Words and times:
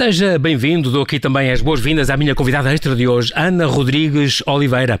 Seja 0.00 0.38
bem-vindo, 0.38 0.90
dou 0.90 1.02
aqui 1.02 1.20
também 1.20 1.50
as 1.50 1.60
boas-vindas 1.60 2.08
à 2.08 2.16
minha 2.16 2.34
convidada 2.34 2.72
extra 2.72 2.96
de 2.96 3.06
hoje, 3.06 3.34
Ana 3.36 3.66
Rodrigues 3.66 4.42
Oliveira. 4.46 4.98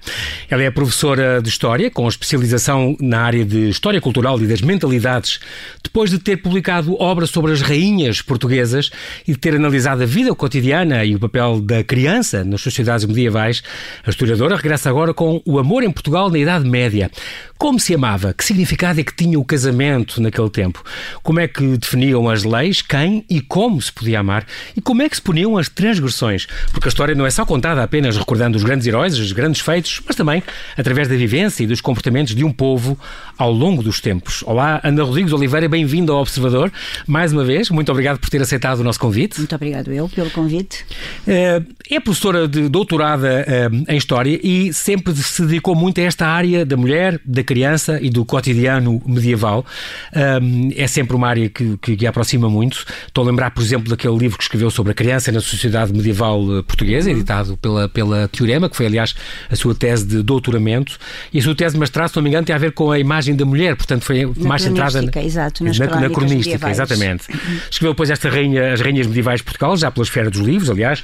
Ela 0.50 0.64
é 0.64 0.70
professora 0.70 1.40
de 1.40 1.48
História, 1.48 1.90
com 1.90 2.06
especialização 2.06 2.94
na 3.00 3.22
área 3.22 3.42
de 3.42 3.70
História 3.70 3.98
Cultural 3.98 4.38
e 4.42 4.46
das 4.46 4.60
Mentalidades, 4.60 5.40
depois 5.82 6.10
de 6.10 6.18
ter 6.18 6.36
publicado 6.36 7.00
obras 7.00 7.30
sobre 7.30 7.50
as 7.50 7.62
rainhas 7.62 8.20
portuguesas 8.20 8.90
e 9.26 9.32
de 9.32 9.38
ter 9.38 9.54
analisado 9.54 10.02
a 10.02 10.06
vida 10.06 10.34
cotidiana 10.34 11.02
e 11.02 11.14
o 11.14 11.18
papel 11.18 11.62
da 11.62 11.82
criança 11.82 12.44
nas 12.44 12.60
sociedades 12.60 13.06
medievais. 13.06 13.62
A 14.04 14.10
historiadora 14.10 14.56
regressa 14.56 14.90
agora 14.90 15.14
com 15.14 15.40
O 15.46 15.58
Amor 15.58 15.82
em 15.82 15.90
Portugal 15.90 16.28
na 16.28 16.38
Idade 16.38 16.68
Média. 16.68 17.10
Como 17.56 17.78
se 17.78 17.94
amava? 17.94 18.32
Que 18.32 18.42
significado 18.42 19.00
é 19.00 19.04
que 19.04 19.14
tinha 19.14 19.38
o 19.38 19.44
casamento 19.44 20.20
naquele 20.20 20.48
tempo? 20.48 20.82
Como 21.22 21.40
é 21.40 21.46
que 21.46 21.76
definiam 21.76 22.26
as 22.26 22.42
leis, 22.42 22.80
quem 22.80 23.24
e 23.28 23.40
como 23.40 23.80
se 23.80 23.92
podia 23.92 24.20
amar? 24.20 24.46
E 24.74 24.80
como 24.90 25.02
é 25.02 25.08
que 25.08 25.14
se 25.14 25.22
puniam 25.22 25.56
as 25.56 25.68
transgressões? 25.68 26.48
Porque 26.72 26.88
a 26.88 26.90
história 26.90 27.14
não 27.14 27.24
é 27.24 27.30
só 27.30 27.46
contada 27.46 27.80
apenas 27.80 28.16
recordando 28.16 28.56
os 28.56 28.64
grandes 28.64 28.88
heróis, 28.88 29.16
os 29.16 29.30
grandes 29.30 29.60
feitos, 29.60 30.02
mas 30.04 30.16
também 30.16 30.42
através 30.76 31.06
da 31.06 31.14
vivência 31.14 31.62
e 31.62 31.66
dos 31.68 31.80
comportamentos 31.80 32.34
de 32.34 32.42
um 32.42 32.50
povo 32.50 32.98
ao 33.40 33.50
longo 33.50 33.82
dos 33.82 34.02
tempos. 34.02 34.44
Olá, 34.46 34.82
Ana 34.84 35.02
Rodrigues 35.02 35.32
Oliveira, 35.32 35.66
bem-vindo 35.66 36.12
ao 36.12 36.20
Observador. 36.20 36.70
Mais 37.06 37.32
uma 37.32 37.42
vez, 37.42 37.70
muito 37.70 37.90
obrigado 37.90 38.18
por 38.18 38.28
ter 38.28 38.42
aceitado 38.42 38.80
o 38.80 38.84
nosso 38.84 39.00
convite. 39.00 39.38
Muito 39.38 39.54
obrigado 39.54 39.90
eu 39.90 40.06
pelo 40.10 40.28
convite. 40.28 40.84
Eh, 41.26 41.62
é 41.90 41.98
professora 41.98 42.46
de 42.46 42.68
doutorada 42.68 43.42
eh, 43.48 43.70
em 43.88 43.96
História 43.96 44.38
e 44.44 44.74
sempre 44.74 45.14
se 45.14 45.46
dedicou 45.46 45.74
muito 45.74 45.98
a 46.02 46.04
esta 46.04 46.26
área 46.26 46.66
da 46.66 46.76
mulher, 46.76 47.18
da 47.24 47.42
criança 47.42 47.98
e 48.02 48.10
do 48.10 48.26
cotidiano 48.26 49.00
medieval. 49.06 49.64
Eh, 50.12 50.40
é 50.76 50.86
sempre 50.86 51.16
uma 51.16 51.26
área 51.26 51.48
que, 51.48 51.78
que, 51.78 52.06
a 52.06 52.10
aproxima 52.10 52.50
muito. 52.50 52.84
Estou 53.06 53.24
a 53.24 53.26
lembrar, 53.26 53.52
por 53.52 53.62
exemplo, 53.62 53.88
daquele 53.88 54.18
livro 54.18 54.36
que 54.36 54.44
escreveu 54.44 54.70
sobre 54.70 54.92
a 54.92 54.94
criança 54.94 55.32
na 55.32 55.40
sociedade 55.40 55.94
medieval 55.94 56.42
portuguesa, 56.64 57.08
uhum. 57.08 57.16
editado 57.16 57.56
pela, 57.56 57.88
pela 57.88 58.28
Teorema, 58.28 58.68
que 58.68 58.76
foi, 58.76 58.84
aliás, 58.84 59.14
a 59.50 59.56
sua 59.56 59.74
tese 59.74 60.06
de 60.06 60.22
doutoramento. 60.22 60.98
E 61.32 61.38
a 61.38 61.42
sua 61.42 61.54
tese 61.54 61.72
de 61.72 61.80
mestrado, 61.80 62.10
se 62.10 62.16
não 62.16 62.22
me 62.22 62.28
engano, 62.28 62.44
tem 62.44 62.54
a 62.54 62.58
ver 62.58 62.72
com 62.72 62.90
a 62.90 62.98
imagem 62.98 63.29
da 63.34 63.44
mulher, 63.44 63.76
portanto, 63.76 64.04
foi 64.04 64.24
na 64.36 64.48
mais 64.48 64.62
centrada 64.62 65.02
na, 65.02 65.22
exato, 65.22 65.64
na, 65.64 65.70
na 65.70 66.10
cronística. 66.10 66.58
Medievais. 66.58 66.78
Exatamente. 66.78 67.24
Escreveu 67.70 67.92
depois 67.92 68.10
esta 68.10 68.28
rainha, 68.28 68.72
As 68.72 68.80
Rainhas 68.80 69.06
Medievais 69.06 69.40
de 69.40 69.44
Portugal, 69.44 69.76
já 69.76 69.90
pela 69.90 70.04
esfera 70.04 70.30
dos 70.30 70.40
livros, 70.40 70.70
aliás. 70.70 71.02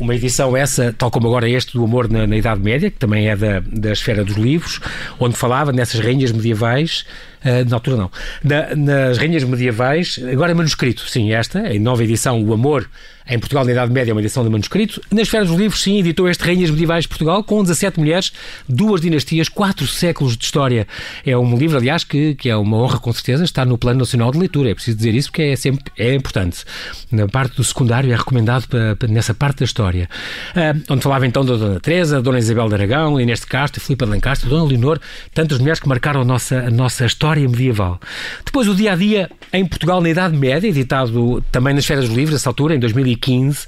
Uma 0.00 0.14
edição 0.14 0.56
essa, 0.56 0.92
tal 0.96 1.10
como 1.10 1.28
agora 1.28 1.48
este 1.48 1.74
do 1.74 1.84
Amor 1.84 2.08
na, 2.10 2.26
na 2.26 2.36
Idade 2.36 2.60
Média, 2.60 2.90
que 2.90 2.98
também 2.98 3.28
é 3.28 3.36
da, 3.36 3.60
da 3.60 3.92
esfera 3.92 4.24
dos 4.24 4.36
livros, 4.36 4.80
onde 5.20 5.36
falava 5.36 5.70
nessas 5.70 6.00
rainhas 6.00 6.32
medievais 6.32 7.04
uh, 7.44 7.68
na 7.68 7.76
altura 7.76 7.96
não, 7.96 8.10
na, 8.42 8.74
nas 8.74 9.18
Rainhas 9.18 9.44
Medievais, 9.44 10.20
agora 10.30 10.52
é 10.52 10.54
manuscrito, 10.54 11.08
sim, 11.08 11.32
esta, 11.32 11.72
em 11.72 11.78
nova 11.78 12.02
edição, 12.02 12.42
O 12.42 12.52
Amor, 12.52 12.88
em 13.28 13.38
Portugal 13.38 13.64
na 13.64 13.72
Idade 13.72 13.92
Média, 13.92 14.10
é 14.10 14.14
uma 14.14 14.20
edição 14.20 14.42
de 14.42 14.50
manuscrito. 14.50 15.00
Nas 15.10 15.22
Esfera 15.22 15.44
dos 15.44 15.56
Livros, 15.56 15.80
sim, 15.80 15.98
editou 15.98 16.28
este 16.28 16.44
Rainhas 16.44 16.70
Medievais 16.70 17.04
de 17.04 17.08
Portugal, 17.08 17.44
com 17.44 17.62
17 17.62 17.98
mulheres, 17.98 18.32
duas 18.68 19.00
dinastias, 19.00 19.48
quatro 19.48 19.86
séculos 19.86 20.36
de 20.36 20.44
história. 20.44 20.86
É 21.24 21.36
um 21.36 21.56
livro, 21.56 21.78
aliás, 21.78 22.04
que, 22.04 22.34
que 22.34 22.48
é 22.48 22.56
uma 22.56 22.76
honra, 22.76 22.98
com 22.98 23.12
certeza, 23.12 23.44
estar 23.44 23.64
no 23.64 23.78
Plano 23.78 24.00
Nacional 24.00 24.32
de 24.32 24.38
Leitura. 24.38 24.70
É 24.70 24.74
preciso 24.74 24.96
dizer 24.96 25.14
isso 25.14 25.30
porque 25.30 25.42
é 25.42 25.56
sempre 25.56 25.84
é 25.96 26.14
importante. 26.14 26.64
Na 27.10 27.28
parte 27.28 27.56
do 27.56 27.64
secundário 27.64 28.12
é 28.12 28.16
recomendado 28.16 28.66
para, 28.66 28.96
para 28.96 29.08
nessa 29.08 29.32
parte 29.32 29.60
da 29.60 29.64
história. 29.64 30.08
Uh, 30.56 30.82
onde 30.92 31.02
falava 31.02 31.26
então 31.26 31.44
da 31.44 31.56
Dona 31.56 31.80
Teresa, 31.80 32.20
Dona 32.20 32.38
Isabel 32.38 32.68
de 32.68 32.74
Aragão, 32.74 33.20
Inês 33.20 33.40
de 33.40 33.46
Castro, 33.46 33.80
Filipe 33.80 34.04
de 34.04 34.10
Lencastre, 34.10 34.48
Dona 34.48 34.64
Leonor, 34.64 35.00
tantas 35.32 35.58
mulheres 35.58 35.80
que 35.80 35.88
marcaram 35.88 36.22
a 36.22 36.24
nossa, 36.24 36.58
a 36.58 36.70
nossa 36.70 37.06
história 37.06 37.31
história 37.32 37.48
medieval. 37.48 38.00
Depois, 38.44 38.68
o 38.68 38.74
dia 38.74 38.92
a 38.92 38.96
dia 38.96 39.30
em 39.52 39.66
Portugal 39.66 40.00
na 40.00 40.08
Idade 40.08 40.36
Média, 40.36 40.68
editado 40.68 41.42
também 41.52 41.74
nas 41.74 41.84
Férias 41.84 42.06
dos 42.06 42.16
Livros, 42.16 42.34
nessa 42.34 42.48
altura, 42.48 42.74
em 42.74 42.78
2015. 42.78 43.66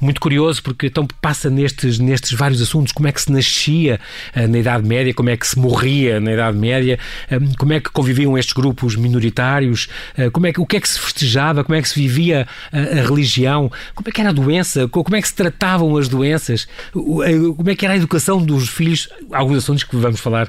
Muito 0.00 0.20
curioso, 0.20 0.62
porque 0.62 0.86
então 0.86 1.06
passa 1.20 1.50
nestes, 1.50 1.98
nestes 1.98 2.32
vários 2.32 2.60
assuntos: 2.60 2.92
como 2.92 3.08
é 3.08 3.12
que 3.12 3.20
se 3.20 3.30
nascia 3.30 4.00
uh, 4.34 4.48
na 4.48 4.58
Idade 4.58 4.86
Média, 4.86 5.12
como 5.14 5.30
é 5.30 5.36
que 5.36 5.46
se 5.46 5.58
morria 5.58 6.20
na 6.20 6.32
Idade 6.32 6.56
Média, 6.56 6.98
uh, 7.30 7.56
como 7.58 7.72
é 7.72 7.80
que 7.80 7.90
conviviam 7.90 8.36
estes 8.36 8.54
grupos 8.54 8.96
minoritários, 8.96 9.88
uh, 10.18 10.30
como 10.30 10.46
é 10.46 10.52
que, 10.52 10.60
o 10.60 10.66
que 10.66 10.76
é 10.76 10.80
que 10.80 10.88
se 10.88 10.98
festejava, 10.98 11.64
como 11.64 11.76
é 11.76 11.82
que 11.82 11.88
se 11.88 12.00
vivia 12.00 12.46
a 12.72 13.06
religião, 13.06 13.70
como 13.94 14.08
é 14.08 14.12
que 14.12 14.20
era 14.20 14.30
a 14.30 14.32
doença, 14.32 14.88
como 14.88 15.16
é 15.16 15.20
que 15.20 15.28
se 15.28 15.34
tratavam 15.34 15.96
as 15.96 16.08
doenças, 16.08 16.66
como 16.92 17.70
é 17.70 17.74
que 17.74 17.84
era 17.84 17.94
a 17.94 17.96
educação 17.96 18.42
dos 18.42 18.68
filhos, 18.68 19.08
alguns 19.32 19.58
assuntos 19.58 19.84
que 19.84 19.96
vamos 19.96 20.20
falar 20.20 20.48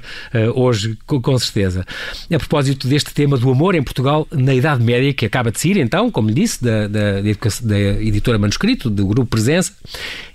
hoje, 0.56 0.98
com, 1.06 1.22
com 1.22 1.38
certeza. 1.38 1.86
A 2.34 2.38
propósito 2.38 2.57
propósito 2.58 2.88
deste 2.88 3.14
tema 3.14 3.38
do 3.38 3.52
amor 3.52 3.76
em 3.76 3.84
Portugal 3.84 4.28
na 4.32 4.54
Idade 4.54 4.84
Média, 4.84 5.14
que 5.14 5.26
acaba 5.26 5.52
de 5.52 5.60
sair, 5.60 5.78
então, 5.78 6.10
como 6.10 6.28
lhe 6.28 6.34
disse, 6.34 6.64
da, 6.64 6.88
da, 6.88 7.22
da 7.22 7.80
editora 8.02 8.40
Manuscrito, 8.40 8.90
do 8.90 9.06
Grupo 9.06 9.30
Presença, 9.30 9.74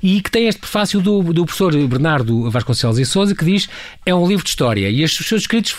e 0.01 0.21
que 0.21 0.31
tem 0.31 0.47
este 0.47 0.61
prefácio 0.61 1.01
do, 1.01 1.21
do 1.33 1.45
professor 1.45 1.75
Bernardo 1.89 2.49
Vasconcelos 2.51 2.99
e 2.99 3.05
Souza, 3.05 3.35
que 3.35 3.45
diz 3.45 3.69
é 4.07 4.15
um 4.15 4.27
livro 4.27 4.45
de 4.45 4.51
história. 4.51 4.89
E 4.89 5.03
os 5.03 5.17
seus 5.17 5.43
escritos 5.43 5.75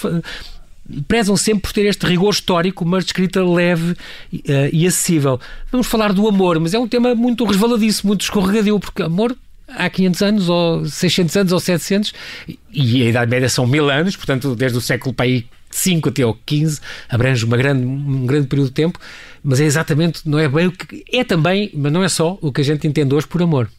prezam 1.08 1.38
sempre 1.38 1.62
por 1.62 1.72
ter 1.72 1.86
este 1.86 2.06
rigor 2.06 2.34
histórico, 2.34 2.86
mas 2.86 3.06
de 3.06 3.12
escrita 3.12 3.42
leve 3.42 3.92
uh, 3.92 3.98
e 4.74 4.86
acessível. 4.86 5.40
Vamos 5.72 5.88
falar 5.88 6.12
do 6.12 6.28
amor, 6.28 6.60
mas 6.60 6.74
é 6.74 6.80
um 6.80 6.88
tema 6.88 7.16
muito 7.16 7.46
resvaladiço, 7.46 8.06
muito 8.06 8.22
escorregadio, 8.22 8.78
porque 8.80 9.02
amor 9.02 9.34
há 9.70 9.90
500 9.90 10.22
anos, 10.22 10.50
ou 10.50 10.86
600 10.86 11.38
anos, 11.38 11.54
ou 11.54 11.60
700, 11.60 12.14
e 12.74 13.02
a 13.02 13.10
Idade 13.10 13.32
Média 13.32 13.48
são 13.48 13.66
mil 13.66 13.90
anos, 13.90 14.18
portanto, 14.18 14.56
desde 14.56 14.78
o 14.78 14.82
século 14.82 15.14
para 15.14 15.26
aí 15.26 15.46
5 15.76 16.10
até 16.10 16.24
ao 16.24 16.34
15, 16.34 16.80
abrange 17.10 17.46
uma 17.46 17.58
grande, 17.58 17.86
um 17.86 18.26
grande 18.26 18.48
período 18.48 18.68
de 18.68 18.74
tempo, 18.74 19.00
mas 19.44 19.60
é 19.60 19.66
exatamente, 19.66 20.28
não 20.28 20.40
é 20.40 20.48
bem 20.48 20.68
o 20.68 20.72
que. 20.72 21.04
É 21.12 21.24
também, 21.24 21.70
mas 21.74 21.92
não 21.92 22.04
é 22.04 22.10
só 22.10 22.38
o 22.42 22.52
que 22.52 22.62
a 22.62 22.64
gente 22.64 22.88
entende 22.88 23.14
hoje 23.14 23.28
por 23.28 23.42
amor. 23.42 23.70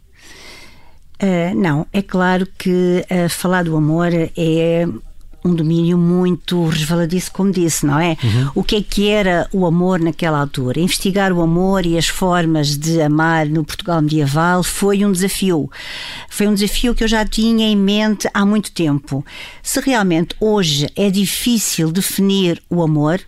Uh, 1.22 1.54
não, 1.54 1.86
é 1.92 2.02
claro 2.02 2.46
que 2.58 3.04
uh, 3.10 3.28
falar 3.28 3.64
do 3.64 3.76
amor 3.76 4.08
é 4.12 4.86
um 5.44 5.54
domínio 5.54 5.98
muito 5.98 6.66
resvaladiço, 6.68 7.30
como 7.30 7.52
disse, 7.52 7.84
não 7.84 8.00
é? 8.00 8.16
Uhum. 8.22 8.50
O 8.54 8.64
que 8.64 8.76
é 8.76 8.82
que 8.82 9.08
era 9.08 9.46
o 9.52 9.66
amor 9.66 10.00
naquela 10.00 10.40
altura? 10.40 10.80
Investigar 10.80 11.32
o 11.32 11.42
amor 11.42 11.84
e 11.84 11.98
as 11.98 12.08
formas 12.08 12.78
de 12.78 13.02
amar 13.02 13.46
no 13.46 13.62
Portugal 13.62 14.00
medieval 14.00 14.62
foi 14.62 15.04
um 15.04 15.12
desafio. 15.12 15.70
Foi 16.30 16.46
um 16.46 16.54
desafio 16.54 16.94
que 16.94 17.04
eu 17.04 17.08
já 17.08 17.26
tinha 17.26 17.68
em 17.68 17.76
mente 17.76 18.26
há 18.32 18.46
muito 18.46 18.72
tempo. 18.72 19.24
Se 19.62 19.80
realmente 19.80 20.34
hoje 20.40 20.88
é 20.96 21.10
difícil 21.10 21.92
definir 21.92 22.62
o 22.70 22.82
amor, 22.82 23.20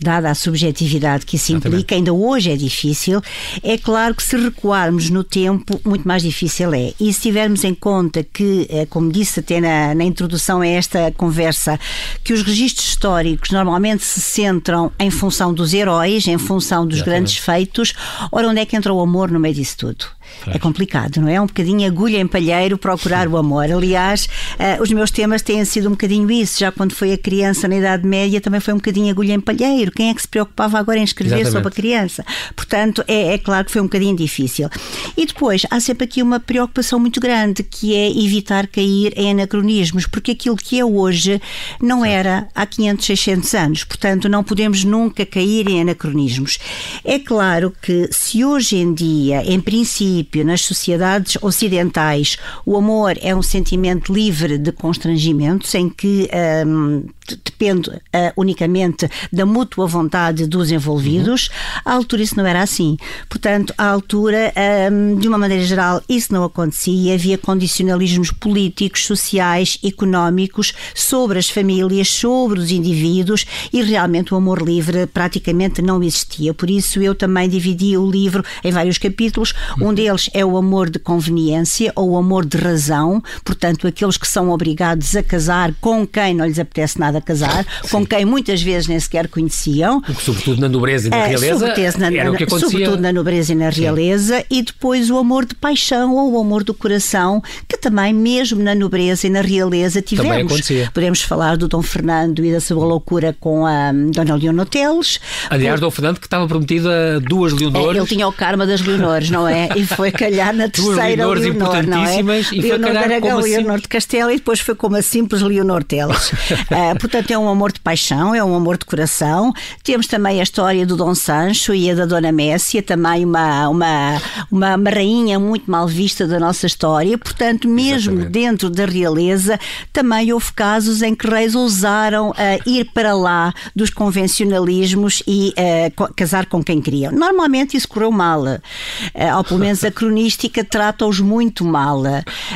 dada 0.00 0.30
a 0.30 0.34
subjetividade 0.34 1.24
que 1.24 1.36
isso 1.36 1.52
implica, 1.52 1.94
ainda 1.94 2.12
hoje 2.12 2.50
é 2.50 2.56
difícil, 2.56 3.20
é 3.62 3.78
claro 3.78 4.14
que 4.14 4.22
se 4.22 4.36
recuarmos 4.36 5.10
no 5.10 5.24
tempo, 5.24 5.80
muito 5.84 6.06
mais 6.06 6.22
difícil 6.22 6.72
é. 6.74 6.92
E 7.00 7.12
se 7.12 7.22
tivermos 7.22 7.64
em 7.64 7.74
conta 7.74 8.22
que, 8.22 8.66
eh, 8.70 8.86
como 8.86 9.10
disse 9.10 9.40
até 9.40 9.60
na, 9.60 9.94
na 9.94 10.04
introdução 10.04 10.60
a 10.60 10.66
esta 10.66 11.10
conversa, 11.12 11.78
que 12.22 12.32
os 12.32 12.42
registros 12.42 12.88
históricos 12.88 13.50
normalmente 13.50 14.04
se 14.04 14.20
centram 14.20 14.92
em 14.98 15.10
função 15.10 15.52
dos 15.52 15.72
heróis, 15.72 16.26
em 16.26 16.38
função 16.38 16.86
dos 16.86 16.98
Exatamente. 16.98 17.16
grandes 17.16 17.36
feitos, 17.38 17.94
ora 18.30 18.48
onde 18.48 18.60
é 18.60 18.66
que 18.66 18.76
entra 18.76 18.92
o 18.92 19.00
amor 19.00 19.30
no 19.30 19.40
meio 19.40 19.54
disso 19.54 19.76
tudo? 19.78 20.06
É 20.48 20.58
complicado, 20.58 21.20
não 21.20 21.28
é? 21.28 21.36
é? 21.36 21.40
Um 21.40 21.46
bocadinho 21.46 21.86
agulha 21.86 22.18
em 22.18 22.26
palheiro 22.26 22.78
procurar 22.78 23.28
o 23.28 23.36
amor. 23.36 23.70
Aliás, 23.70 24.28
uh, 24.54 24.82
os 24.82 24.90
meus 24.90 25.10
temas 25.10 25.42
têm 25.42 25.64
sido 25.64 25.88
um 25.88 25.92
bocadinho 25.92 26.30
isso. 26.30 26.58
Já 26.58 26.72
quando 26.72 26.92
foi 26.92 27.12
a 27.12 27.18
criança 27.18 27.68
na 27.68 27.76
Idade 27.76 28.06
Média 28.06 28.40
também 28.40 28.60
foi 28.60 28.74
um 28.74 28.78
bocadinho 28.78 29.10
agulha 29.10 29.34
em 29.34 29.40
palheiro. 29.40 29.92
Quem 29.92 30.10
é 30.10 30.14
que 30.14 30.22
se 30.22 30.28
preocupava 30.28 30.78
agora 30.78 30.98
em 30.98 31.04
escrever 31.04 31.40
Exatamente. 31.40 31.52
sobre 31.52 31.68
a 31.68 31.72
criança? 31.72 32.24
Portanto, 32.54 33.04
é, 33.06 33.34
é, 33.34 33.38
claro 33.38 33.64
que 33.66 33.72
foi 33.72 33.80
um 33.80 33.84
bocadinho 33.84 34.16
difícil. 34.16 34.68
E 35.16 35.26
depois, 35.26 35.66
há 35.70 35.78
sempre 35.80 36.04
aqui 36.04 36.22
uma 36.22 36.40
preocupação 36.40 36.98
muito 36.98 37.20
grande 37.20 37.62
que 37.62 37.94
é 37.94 38.10
evitar 38.10 38.66
cair 38.66 39.12
em 39.16 39.32
anacronismos, 39.32 40.06
porque 40.06 40.32
aquilo 40.32 40.56
que 40.56 40.78
é 40.78 40.84
hoje 40.84 41.40
não 41.80 42.02
Sim. 42.02 42.08
era 42.08 42.48
há 42.54 42.64
500, 42.64 43.06
600 43.06 43.54
anos. 43.54 43.84
Portanto, 43.84 44.28
não 44.28 44.42
podemos 44.42 44.84
nunca 44.84 45.26
cair 45.26 45.68
em 45.68 45.82
anacronismos. 45.82 46.58
É 47.04 47.18
claro 47.18 47.72
que 47.82 48.08
se 48.10 48.44
hoje 48.44 48.76
em 48.76 48.94
dia, 48.94 49.42
em 49.44 49.60
princípio, 49.60 50.15
princípio, 50.16 50.44
nas 50.44 50.62
sociedades 50.62 51.36
ocidentais, 51.42 52.36
o 52.64 52.76
amor 52.76 53.16
é 53.20 53.34
um 53.34 53.42
sentimento 53.42 54.12
livre 54.12 54.58
de 54.58 54.72
constrangimentos, 54.72 55.74
em 55.74 55.88
que 55.88 56.28
um, 56.66 57.04
depende 57.44 57.90
uh, 57.90 58.00
unicamente 58.36 59.08
da 59.32 59.44
mútua 59.44 59.86
vontade 59.86 60.46
dos 60.46 60.70
envolvidos. 60.70 61.48
Uhum. 61.48 61.80
À 61.84 61.92
altura 61.94 62.22
isso 62.22 62.36
não 62.36 62.46
era 62.46 62.62
assim. 62.62 62.96
Portanto, 63.28 63.74
à 63.76 63.88
altura, 63.88 64.52
um, 64.92 65.16
de 65.16 65.26
uma 65.28 65.38
maneira 65.38 65.64
geral, 65.64 66.02
isso 66.08 66.32
não 66.32 66.44
acontecia. 66.44 67.14
Havia 67.14 67.38
condicionalismos 67.38 68.30
políticos, 68.30 69.04
sociais, 69.04 69.78
económicos 69.84 70.72
sobre 70.94 71.38
as 71.38 71.48
famílias, 71.48 72.08
sobre 72.08 72.60
os 72.60 72.70
indivíduos 72.70 73.46
e 73.72 73.82
realmente 73.82 74.32
o 74.32 74.36
amor 74.36 74.62
livre 74.62 75.06
praticamente 75.06 75.82
não 75.82 76.02
existia. 76.02 76.54
Por 76.54 76.70
isso 76.70 77.00
eu 77.02 77.14
também 77.14 77.48
dividi 77.48 77.96
o 77.96 78.08
livro 78.08 78.44
em 78.62 78.70
vários 78.70 78.98
capítulos. 78.98 79.54
Um 79.80 79.92
deles 80.06 80.30
é 80.32 80.44
o 80.44 80.56
amor 80.56 80.88
de 80.88 80.98
conveniência 80.98 81.92
ou 81.96 82.10
o 82.10 82.16
amor 82.16 82.46
de 82.46 82.56
razão, 82.56 83.22
portanto, 83.44 83.86
aqueles 83.86 84.16
que 84.16 84.28
são 84.28 84.50
obrigados 84.50 85.16
a 85.16 85.22
casar 85.22 85.74
com 85.80 86.06
quem 86.06 86.34
não 86.34 86.46
lhes 86.46 86.58
apetece 86.58 86.98
nada 86.98 87.20
casar, 87.20 87.64
Sim. 87.82 87.88
com 87.90 88.06
quem 88.06 88.24
muitas 88.24 88.62
vezes 88.62 88.86
nem 88.86 88.98
sequer 89.00 89.28
conheciam. 89.28 90.02
Sobretudo 90.20 90.60
na 90.60 90.68
nobreza 90.68 91.08
e 91.08 91.10
na 91.10 91.26
realeza. 91.26 91.74
Na, 91.98 92.06
era 92.12 92.30
o 92.30 92.36
que 92.36 92.44
acontecia. 92.44 92.70
Sobretudo 92.70 93.00
na 93.00 93.12
nobreza 93.12 93.52
e 93.52 93.54
na 93.54 93.68
realeza, 93.68 94.38
Sim. 94.38 94.44
e 94.50 94.62
depois 94.62 95.10
o 95.10 95.18
amor 95.18 95.44
de 95.44 95.54
paixão 95.54 96.14
ou 96.14 96.34
o 96.34 96.40
amor 96.40 96.62
do 96.62 96.72
coração, 96.72 97.42
que 97.68 97.76
também, 97.76 98.12
mesmo 98.12 98.62
na 98.62 98.74
nobreza 98.74 99.26
e 99.26 99.30
na 99.30 99.40
realeza, 99.40 100.00
tivemos. 100.00 100.30
Também 100.30 100.46
acontecia. 100.46 100.90
Podemos 100.94 101.22
falar 101.22 101.56
do 101.56 101.66
Dom 101.68 101.82
Fernando 101.82 102.44
e 102.44 102.52
da 102.52 102.60
sua 102.60 102.84
loucura 102.84 103.36
com 103.40 103.66
a 103.66 103.90
hum, 103.92 104.10
Dona 104.10 104.36
Leonor 104.36 104.66
Teles. 104.66 105.18
Aliás, 105.50 105.80
Dom 105.80 105.90
Fernando 105.90 106.20
que 106.20 106.26
estava 106.26 106.46
prometido 106.46 106.88
a 106.88 107.18
duas 107.18 107.52
Leonores. 107.52 107.96
É, 107.96 107.98
ele 107.98 108.06
tinha 108.06 108.28
o 108.28 108.32
karma 108.32 108.66
das 108.66 108.80
Leonores, 108.80 109.30
não 109.30 109.48
é? 109.48 109.68
E 109.76 109.84
foi 109.96 110.12
calhar 110.12 110.54
na 110.54 110.68
terceira 110.70 111.24
duas 111.24 111.40
Leonor, 111.40 111.82
não 111.86 112.04
é? 112.04 112.20
E 112.52 112.60
Leonor 112.60 112.90
de 112.90 112.96
Aragão, 112.96 113.38
assim... 113.38 113.50
Leonor 113.50 113.80
de 113.80 113.88
Castelo 113.88 114.30
e 114.30 114.36
depois 114.36 114.60
foi 114.60 114.74
como 114.74 114.96
a 114.96 115.02
simples 115.02 115.42
Leonor 115.42 115.82
Teles. 115.82 116.30
uh, 116.30 116.98
portanto, 117.00 117.30
é 117.30 117.38
um 117.38 117.48
amor 117.48 117.72
de 117.72 117.80
paixão, 117.80 118.34
é 118.34 118.44
um 118.44 118.54
amor 118.54 118.76
de 118.76 118.84
coração. 118.84 119.52
Temos 119.82 120.06
também 120.06 120.40
a 120.40 120.42
história 120.42 120.86
do 120.86 120.96
Dom 120.96 121.14
Sancho 121.14 121.74
e 121.74 121.90
a 121.90 121.94
da 121.94 122.04
Dona 122.06 122.30
Messia, 122.30 122.82
também 122.82 123.24
uma, 123.24 123.68
uma, 123.68 124.22
uma, 124.50 124.76
uma 124.76 124.90
rainha 124.90 125.38
muito 125.38 125.70
mal 125.70 125.88
vista 125.88 126.26
da 126.26 126.38
nossa 126.38 126.66
história. 126.66 127.16
Portanto, 127.16 127.68
mesmo 127.68 128.12
Exatamente. 128.12 128.32
dentro 128.32 128.70
da 128.70 128.84
realeza, 128.84 129.58
também 129.92 130.32
houve 130.32 130.52
casos 130.52 131.02
em 131.02 131.14
que 131.14 131.28
reis 131.28 131.54
ousaram 131.54 132.30
uh, 132.30 132.34
ir 132.66 132.90
para 132.92 133.14
lá 133.14 133.52
dos 133.74 133.90
convencionalismos 133.90 135.22
e 135.26 135.54
uh, 135.56 136.14
casar 136.14 136.46
com 136.46 136.62
quem 136.62 136.80
queriam. 136.80 137.12
Normalmente 137.12 137.76
isso 137.76 137.88
correu 137.88 138.10
mal, 138.10 138.42
uh, 138.42 139.36
ou 139.36 139.44
pelo 139.44 139.60
menos 139.60 139.84
a 139.86 139.90
cronística 139.90 140.64
trata-os 140.64 141.20
muito 141.20 141.64
mal, 141.64 142.02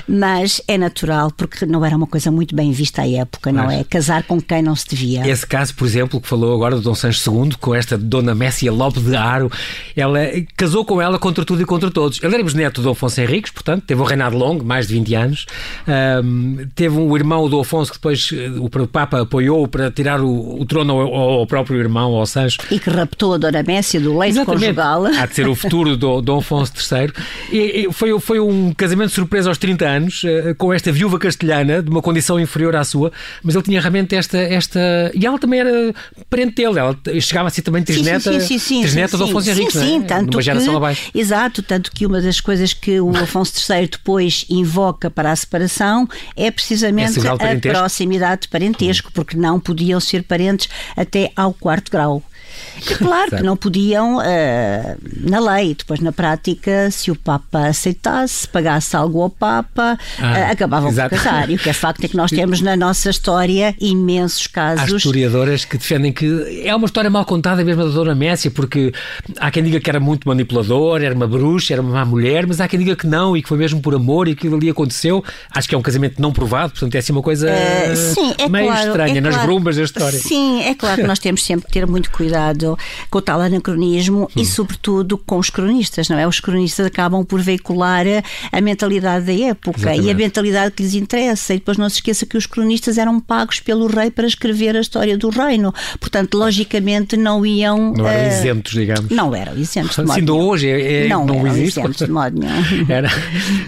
mas 0.09 0.61
é 0.67 0.77
natural 0.77 1.31
porque 1.31 1.65
não 1.67 1.85
era 1.85 1.97
uma 1.97 2.07
coisa 2.07 2.31
muito 2.31 2.55
bem 2.55 2.73
vista 2.73 3.03
à 3.03 3.09
época, 3.09 3.53
não 3.53 3.65
mas, 3.65 3.81
é? 3.81 3.85
Casar 3.85 4.23
com 4.25 4.41
quem 4.41 4.63
não 4.63 4.75
se 4.75 4.89
devia. 4.89 5.27
Esse 5.27 5.47
caso, 5.47 5.75
por 5.75 5.87
exemplo, 5.87 6.21
que 6.21 6.29
falou 6.29 6.55
agora 6.55 6.77
do 6.77 6.83
Dom 6.83 6.95
Sancho 6.95 7.31
II, 7.31 7.53
com 7.61 7.75
esta 7.75 7.97
Dona 7.97 8.35
Messia 8.35 8.73
Lope 8.73 9.01
de 9.01 9.17
Aro, 9.17 9.51
ela 9.97 10.21
casou 10.57 10.85
com 10.85 11.01
ela 11.01 11.19
contra 11.19 11.45
tudo 11.45 11.63
e 11.63 11.65
contra 11.65 11.91
todos. 11.91 12.21
Ele 12.23 12.35
era 12.35 12.45
bisneto 12.45 12.83
do 12.83 12.91
Afonso 12.91 13.21
Henriques, 13.21 13.51
portanto, 13.53 13.85
teve 13.87 14.01
um 14.01 14.05
reinado 14.05 14.37
longo, 14.37 14.65
mais 14.65 14.89
de 14.89 14.95
20 14.95 15.15
anos. 15.15 15.47
Um, 16.25 16.59
teve 16.75 16.97
um 16.97 17.17
irmão 17.17 17.49
do 17.49 17.61
Afonso 17.61 17.93
que 17.93 17.99
depois 17.99 18.31
eh, 18.33 18.51
o 18.59 18.69
Papa 18.87 19.23
apoiou 19.23 19.67
para 19.69 19.91
tirar 19.91 20.21
o, 20.21 20.61
o 20.61 20.65
trono 20.65 21.01
ao, 21.01 21.15
ao, 21.15 21.47
próprio 21.47 21.79
irmão, 21.79 22.15
ao 22.15 22.27
Sancho. 22.27 22.59
E 22.71 22.79
que 22.79 22.91
raptou 22.91 23.35
a 23.35 23.39
Dona 23.39 23.63
Messia 23.63 24.01
do 24.01 24.19
leite 24.19 24.37
Exatamente. 24.37 24.63
conjugal. 24.67 25.07
Há 25.07 25.27
de 25.27 25.35
ser 25.35 25.49
o 25.49 25.55
futuro 25.55 25.97
do, 25.97 26.21
do 26.21 26.37
Afonso 26.37 26.73
III. 26.77 27.13
E, 27.51 27.87
e 27.87 27.93
foi, 27.93 28.19
foi 28.21 28.41
um 28.41 28.73
casamento 28.73 29.13
surpresa 29.13 29.49
aos 29.49 29.59
30 29.59 29.87
anos, 29.87 30.23
uh, 30.25 30.55
com 30.57 30.73
esta 30.73 30.91
viúva 30.93 31.19
castelhana, 31.19 31.83
de 31.83 31.91
uma 31.91 32.03
condição 32.03 32.39
inferior 32.39 32.75
à 32.77 32.85
sua, 32.85 33.13
mas 33.43 33.55
ele 33.55 33.65
tinha 33.65 33.81
realmente 33.81 34.15
esta. 34.15 34.39
esta 34.39 34.81
e 35.15 35.27
ela 35.27 35.39
também 35.39 35.61
era 35.61 35.95
parente 36.29 36.57
dele, 36.57 36.79
ela 36.79 36.97
chegava 37.21 37.49
a 37.49 37.51
ser 37.51 37.63
também 37.63 37.83
trisneta, 37.83 38.33
sim, 38.33 38.41
sim, 38.41 38.59
sim, 38.59 38.81
trisneta 38.83 39.17
do 39.17 39.25
Afonso 39.25 39.51
Henriques, 39.51 39.73
sim, 39.73 39.81
sim, 39.81 40.03
é? 40.03 40.07
tanto 40.07 40.33
Numa 40.33 40.43
geração 40.43 40.71
que, 40.71 40.77
abaixo. 40.77 41.11
Exato, 41.15 41.63
tanto 41.63 41.91
que 41.93 42.07
uma 42.07 42.21
das 42.21 42.41
coisas 42.41 42.73
que 42.73 43.01
o 43.01 43.11
Afonso 43.17 43.53
III 43.73 43.89
depois 43.89 44.45
invoca 44.49 45.11
para 45.11 45.33
a 45.33 45.37
separação 45.37 46.09
é 46.37 46.51
precisamente 46.51 47.19
é 47.21 47.53
a 47.53 47.57
proximidade 47.73 48.43
de 48.43 48.49
parentesco, 48.49 49.11
porque 49.13 49.37
não 49.37 49.61
podiam 49.61 50.01
ser 50.01 50.23
parentes 50.23 50.69
até 50.97 51.33
ao 51.37 51.53
quarto 51.53 51.91
grau. 51.91 52.23
E 52.79 52.95
claro 52.95 53.37
que 53.37 53.43
não 53.43 53.57
podiam, 53.57 54.19
uh, 54.19 54.21
na 55.29 55.39
lei, 55.39 55.75
depois 55.75 56.01
na 56.01 56.13
prática, 56.13 56.91
se 56.91 57.10
o 57.11 57.17
Papa 57.17 57.67
aceitasse, 57.67 58.47
pagasse 58.49 58.97
algo 58.97 59.23
ao 59.23 59.31
Papa, 59.31 59.99
ah, 60.19 60.23
uh, 60.23 60.53
acabavam 60.53 60.91
exato. 60.91 61.11
por 61.11 61.23
casar. 61.23 61.51
E 61.51 61.55
o 61.55 61.59
que 61.59 61.69
é 61.69 61.73
facto 61.73 62.05
é 62.05 62.09
que 62.09 62.17
nós 62.17 62.31
temos 62.31 62.61
na 62.61 62.77
nossa 62.77 63.11
história 63.11 63.75
imensos 63.81 64.47
casos. 64.47 64.93
Há 64.93 64.97
historiadoras 64.97 65.65
que 65.65 65.79
defendem 65.79 66.13
que 66.13 66.63
é 66.65 66.75
uma 66.75 66.87
história 66.87 67.11
mal 67.11 67.25
contada 67.25 67.65
mesmo 67.65 67.85
da 67.85 67.91
Dona 67.91 68.15
Messia, 68.15 68.51
porque 68.51 68.93
há 69.39 69.51
quem 69.51 69.63
diga 69.63 69.81
que 69.81 69.89
era 69.89 70.01
muito 70.01 70.29
manipulador, 70.29 71.03
era 71.03 71.15
uma 71.15 71.27
bruxa, 71.27 71.75
era 71.75 71.83
uma 71.83 71.93
má 71.93 72.05
mulher, 72.05 72.47
mas 72.47 72.61
há 72.61 72.69
quem 72.69 72.79
diga 72.79 72.95
que 72.95 73.07
não 73.07 73.37
e 73.37 73.43
que 73.43 73.49
foi 73.49 73.59
mesmo 73.59 73.81
por 73.81 73.95
amor 73.95 74.29
e 74.29 74.35
que 74.35 74.41
aquilo 74.41 74.57
ali 74.57 74.71
aconteceu. 74.71 75.25
Acho 75.55 75.69
que 75.69 75.75
é 75.75 75.79
um 75.79 75.83
casamento 75.83 76.21
não 76.21 76.33
provado, 76.33 76.73
portanto 76.73 76.95
é 76.95 76.99
assim 76.99 77.13
uma 77.13 77.23
coisa 77.23 77.51
uh, 77.51 77.97
sim, 77.97 78.35
é 78.39 78.49
meio 78.49 78.67
claro, 78.67 78.87
estranha 78.89 79.19
é 79.19 79.21
nas 79.21 79.35
claro, 79.35 79.49
brumas 79.49 79.77
da 79.77 79.83
história. 79.83 80.19
Sim, 80.19 80.63
é 80.63 80.75
claro 80.75 81.01
que 81.01 81.07
nós 81.07 81.19
temos 81.19 81.45
sempre 81.45 81.67
que 81.67 81.73
ter 81.73 81.87
muito 81.87 82.11
cuidado 82.11 82.79
com 83.11 83.19
o 83.19 83.23
tal 83.23 83.41
anacronismo 83.41 84.25
hum. 84.25 84.41
e, 84.41 84.45
sobretudo, 84.45 85.19
com 85.19 85.39
os 85.39 85.51
cronistas, 85.51 86.09
não 86.09 86.19
é? 86.19 86.27
Os 86.27 86.41
cronistas 86.41 86.87
acabam 86.87 87.00
por 87.25 87.41
veicular 87.41 88.05
a 88.53 88.61
mentalidade 88.61 89.27
da 89.27 89.33
época 89.33 89.79
Exatamente. 89.79 90.07
e 90.07 90.11
a 90.11 90.15
mentalidade 90.15 90.75
que 90.75 90.83
lhes 90.83 90.95
interessa. 90.95 91.55
E 91.55 91.59
depois 91.59 91.79
não 91.79 91.89
se 91.89 91.97
esqueça 91.97 92.27
que 92.27 92.37
os 92.37 92.47
cronistas 92.47 92.99
eram 92.99 93.21
pagos 93.21 93.61
pelo 93.61 93.87
rei 93.87 94.11
para 94.11 94.27
escrever 94.27 94.77
a 94.77 94.81
história 94.81 95.17
do 95.17 95.29
reino. 95.31 95.73
Portanto, 95.99 96.37
logicamente, 96.37 97.17
não 97.17 97.45
iam. 97.45 97.93
Não 97.93 98.07
eram 98.07 98.29
uh, 98.29 98.39
isentos, 98.39 98.73
digamos. 98.73 99.11
Não 99.11 99.35
eram 99.35 99.57
isentos 99.57 99.97
de 99.97 100.03
modo 100.03 100.13
Assim, 100.13 100.31
hoje 100.31 100.69
é, 100.69 101.05
é, 101.05 101.09
não, 101.09 101.27
não 101.27 101.37
eram 101.37 101.49
existe. 101.49 101.81
isentos 101.81 102.07
de 102.07 102.13
modo 102.13 102.39
nenhum. 102.39 102.87
Era, 102.89 103.09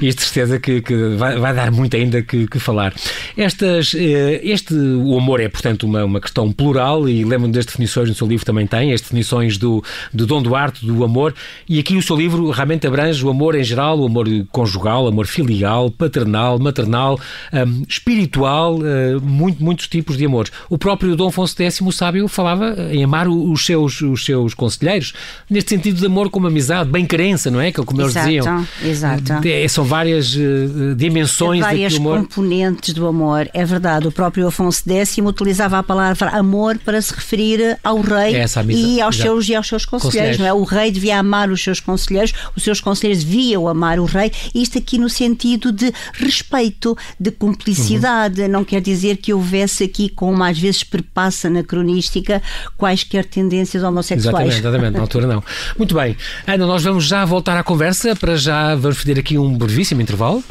e 0.00 0.12
de 0.12 0.22
certeza 0.22 0.58
que, 0.58 0.80
que 0.80 0.94
vai, 1.16 1.38
vai, 1.38 1.54
dar 1.54 1.70
muito 1.70 1.96
ainda 1.96 2.22
que, 2.22 2.46
que 2.46 2.58
falar. 2.58 2.94
Estas, 3.36 3.94
eh, 3.94 4.40
este, 4.42 4.74
o 4.74 5.16
amor 5.16 5.40
é, 5.40 5.48
portanto, 5.48 5.84
uma, 5.84 6.04
uma 6.04 6.20
questão 6.20 6.50
plural 6.52 7.08
e 7.08 7.24
lembro 7.24 7.48
das 7.48 7.66
definições 7.66 8.08
no 8.08 8.14
seu 8.14 8.26
livro 8.26 8.44
também 8.44 8.66
tem, 8.66 8.92
as 8.92 9.00
definições 9.00 9.56
do, 9.58 9.82
do 10.12 10.26
Dom 10.26 10.42
Duarte, 10.42 10.84
do 10.84 11.04
amor, 11.04 11.34
e 11.68 11.78
aqui 11.78 11.96
o 11.96 12.02
seu 12.02 12.16
livro 12.16 12.50
realmente 12.50 12.86
abrange 12.86 13.11
o 13.20 13.28
amor 13.28 13.56
em 13.56 13.64
geral, 13.64 13.98
o 13.98 14.06
amor 14.06 14.28
conjugal, 14.52 15.08
amor 15.08 15.26
filial, 15.26 15.90
paternal, 15.90 16.58
maternal, 16.58 17.18
um, 17.52 17.82
espiritual, 17.88 18.76
uh, 18.76 19.20
muito, 19.20 19.62
muitos 19.62 19.88
tipos 19.88 20.16
de 20.16 20.26
amores. 20.26 20.52
O 20.70 20.78
próprio 20.78 21.16
Dom 21.16 21.28
Afonso 21.28 21.60
X, 21.60 21.80
o 21.80 21.90
sábio, 21.90 22.28
falava 22.28 22.76
em 22.92 23.02
amar 23.02 23.26
os 23.26 23.66
seus, 23.66 24.00
os 24.00 24.24
seus 24.24 24.54
conselheiros, 24.54 25.12
neste 25.50 25.70
sentido 25.70 25.98
de 25.98 26.06
amor 26.06 26.30
como 26.30 26.46
amizade, 26.46 26.90
bem-querença, 26.90 27.50
não 27.50 27.60
é? 27.60 27.72
Que, 27.72 27.82
como 27.82 28.00
eles 28.00 28.14
diziam. 28.14 28.66
Exato. 28.82 29.32
É, 29.44 29.66
são 29.66 29.84
várias 29.84 30.34
uh, 30.34 30.94
dimensões 30.96 31.60
várias 31.60 31.96
amor. 31.96 32.20
componentes 32.20 32.94
do 32.94 33.06
amor, 33.06 33.48
é 33.52 33.64
verdade. 33.64 34.06
O 34.06 34.12
próprio 34.12 34.46
Afonso 34.46 34.82
X 34.88 35.18
utilizava 35.18 35.78
a 35.78 35.82
palavra 35.82 36.30
amor 36.30 36.78
para 36.78 37.00
se 37.00 37.14
referir 37.14 37.78
ao 37.82 38.00
rei 38.00 38.36
é 38.36 38.46
e 38.70 39.00
aos 39.00 39.16
Exato. 39.16 39.28
seus 39.28 39.48
e 39.48 39.54
aos 39.54 39.66
seus 39.66 39.84
conselheiros, 39.84 40.36
conselheiros. 40.36 40.38
não 40.38 40.46
é? 40.46 40.52
O 40.52 40.64
rei 40.64 40.90
devia 40.90 41.18
amar 41.18 41.50
os 41.50 41.62
seus 41.62 41.80
conselheiros, 41.80 42.32
os 42.56 42.62
seus 42.62 42.80
conselheiros 42.80 43.01
deviam 43.08 43.68
amar 43.68 43.98
o 43.98 44.04
rei, 44.04 44.30
isto 44.54 44.78
aqui 44.78 44.98
no 44.98 45.08
sentido 45.08 45.72
de 45.72 45.92
respeito, 46.14 46.96
de 47.18 47.30
cumplicidade, 47.30 48.42
uhum. 48.42 48.48
não 48.48 48.64
quer 48.64 48.80
dizer 48.80 49.16
que 49.16 49.32
houvesse 49.32 49.84
aqui, 49.84 50.08
como 50.08 50.42
às 50.42 50.58
vezes 50.58 50.84
perpassa 50.84 51.48
na 51.48 51.62
cronística, 51.62 52.42
quaisquer 52.76 53.24
tendências 53.24 53.82
homossexuais. 53.82 54.34
Exatamente, 54.34 54.58
exatamente, 54.60 54.94
na 54.94 55.00
altura 55.00 55.26
não. 55.26 55.42
Muito 55.76 55.94
bem, 55.94 56.16
Ana, 56.46 56.66
nós 56.66 56.82
vamos 56.82 57.04
já 57.04 57.24
voltar 57.24 57.58
à 57.58 57.62
conversa, 57.62 58.14
para 58.14 58.36
já 58.36 58.74
vamos 58.74 58.98
fazer 58.98 59.18
aqui 59.18 59.38
um 59.38 59.56
brevíssimo 59.56 60.00
intervalo. 60.00 60.42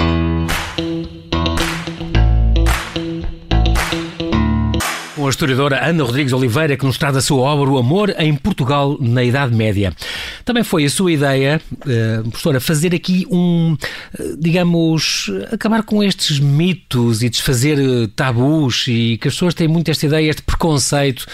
Historiadora 5.31 5.83
Ana 5.83 6.03
Rodrigues 6.03 6.33
Oliveira, 6.33 6.77
que 6.77 6.85
nos 6.85 6.97
traz 6.97 7.17
a 7.17 7.21
sua 7.21 7.41
obra 7.41 7.69
O 7.69 7.77
Amor 7.77 8.13
em 8.19 8.35
Portugal 8.35 8.97
na 8.99 9.23
Idade 9.23 9.55
Média. 9.55 9.93
Também 10.45 10.63
foi 10.63 10.85
a 10.85 10.89
sua 10.89 11.11
ideia, 11.11 11.59
uh, 11.71 12.29
professora, 12.29 12.59
fazer 12.59 12.93
aqui 12.93 13.25
um, 13.31 13.73
uh, 13.73 14.37
digamos, 14.37 15.31
acabar 15.51 15.83
com 15.83 16.03
estes 16.03 16.39
mitos 16.39 17.23
e 17.23 17.29
desfazer 17.29 17.79
uh, 17.79 18.07
tabus 18.09 18.85
e 18.87 19.17
que 19.17 19.27
as 19.27 19.33
pessoas 19.33 19.53
têm 19.53 19.67
muito 19.67 19.89
esta 19.89 20.05
ideia, 20.05 20.29
este 20.29 20.43
preconceito, 20.43 21.25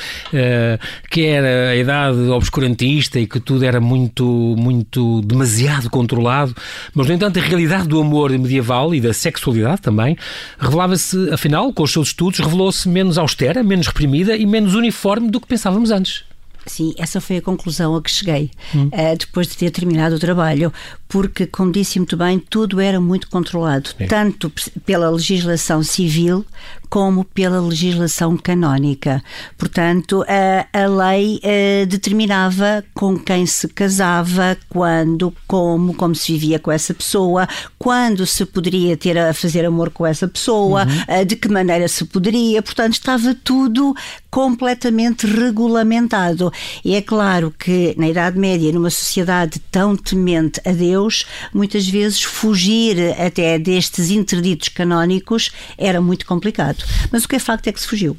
que 1.10 1.25
era 1.25 1.72
a 1.72 1.75
idade 1.75 2.18
obscurantista 2.30 3.20
e 3.20 3.27
que 3.27 3.39
tudo 3.39 3.66
era 3.66 3.82
muito, 3.82 4.56
muito 4.58 5.22
demasiado 5.22 5.89
controlado, 5.89 6.56
mas 6.94 7.08
no 7.08 7.13
entanto 7.13 7.39
a 7.39 7.42
realidade 7.42 7.88
do 7.88 8.00
amor 8.00 8.32
medieval 8.32 8.94
e 8.94 9.01
da 9.01 9.13
sexualidade 9.13 9.82
também 9.82 10.18
revelava-se, 10.60 11.30
afinal, 11.32 11.74
com 11.74 11.84
os 11.84 11.92
seus 11.92 12.10
estudos, 12.10 12.39
revelou-se 12.39 12.88
menos 12.88 13.18
austera, 13.18 13.63
menos 13.63 13.87
reprimida 13.88 14.36
e 14.36 14.46
menos 14.46 14.75
uniforme 14.75 15.29
do 15.29 15.39
que 15.39 15.48
pensávamos 15.48 15.91
antes. 15.91 16.24
Sim, 16.68 16.94
essa 16.98 17.20
foi 17.20 17.38
a 17.38 17.42
conclusão 17.42 17.96
a 17.96 18.02
que 18.02 18.12
cheguei 18.12 18.52
hum. 18.76 18.88
uh, 18.88 19.18
depois 19.18 19.48
de 19.48 19.58
ter 19.58 19.72
terminado 19.72 20.16
o 20.16 20.20
trabalho, 20.20 20.72
porque, 21.08 21.48
como 21.48 21.72
disse 21.72 22.00
muito 22.00 22.18
bem, 22.18 22.38
tudo 22.38 22.80
era 22.82 23.00
muito 23.00 23.30
controlado, 23.30 23.90
Sim. 23.90 24.08
tanto 24.08 24.52
pela 24.86 25.10
legislação 25.10 25.82
civil 25.82 26.46
como 26.90 27.24
pela 27.24 27.60
legislação 27.60 28.38
canónica. 28.38 29.24
Portanto, 29.58 30.24
a, 30.28 30.68
a 30.78 30.88
lei 30.88 31.40
a, 31.44 31.86
determinava 31.86 32.84
com 32.94 33.18
quem 33.18 33.46
se 33.46 33.68
casava, 33.68 34.58
quando, 34.70 35.34
como, 35.48 35.94
como 35.94 36.16
se 36.16 36.34
vivia 36.34 36.60
com 36.60 36.72
essa 36.72 36.94
pessoa, 36.94 37.48
quando 37.78 38.26
se 38.26 38.46
poderia 38.46 38.96
ter 38.96 39.18
a 39.18 39.34
fazer 39.34 39.66
amor 39.66 39.90
com 39.90 40.06
essa 40.06 40.28
pessoa, 40.28 40.86
uhum. 40.86 41.26
de 41.26 41.36
que 41.36 41.50
maneira 41.50 41.88
se 41.88 42.06
poderia. 42.06 42.62
Portanto, 42.62 42.94
estava 42.94 43.36
tudo 43.44 43.94
completamente 44.38 45.25
regulamentado. 45.25 46.53
E 46.86 46.94
é 46.94 47.01
claro 47.01 47.51
que 47.58 47.96
na 47.98 48.08
Idade 48.08 48.38
Média, 48.38 48.72
numa 48.72 48.91
sociedade 48.91 49.60
tão 49.72 49.96
temente 49.96 50.62
a 50.63 50.72
Deus, 50.72 51.25
muitas 51.51 51.88
vezes 51.88 52.22
fugir 52.22 53.20
até 53.20 53.58
destes 53.58 54.12
interditos 54.12 54.70
canónicos 54.70 55.50
era 55.75 56.00
muito 56.00 56.24
complicado. 56.27 56.86
Mas 57.12 57.24
o 57.24 57.27
que 57.27 57.38
é 57.38 57.39
facto 57.39 57.65
é 57.65 57.72
que 57.72 57.82
se 57.82 57.88
fugiu. 57.88 58.15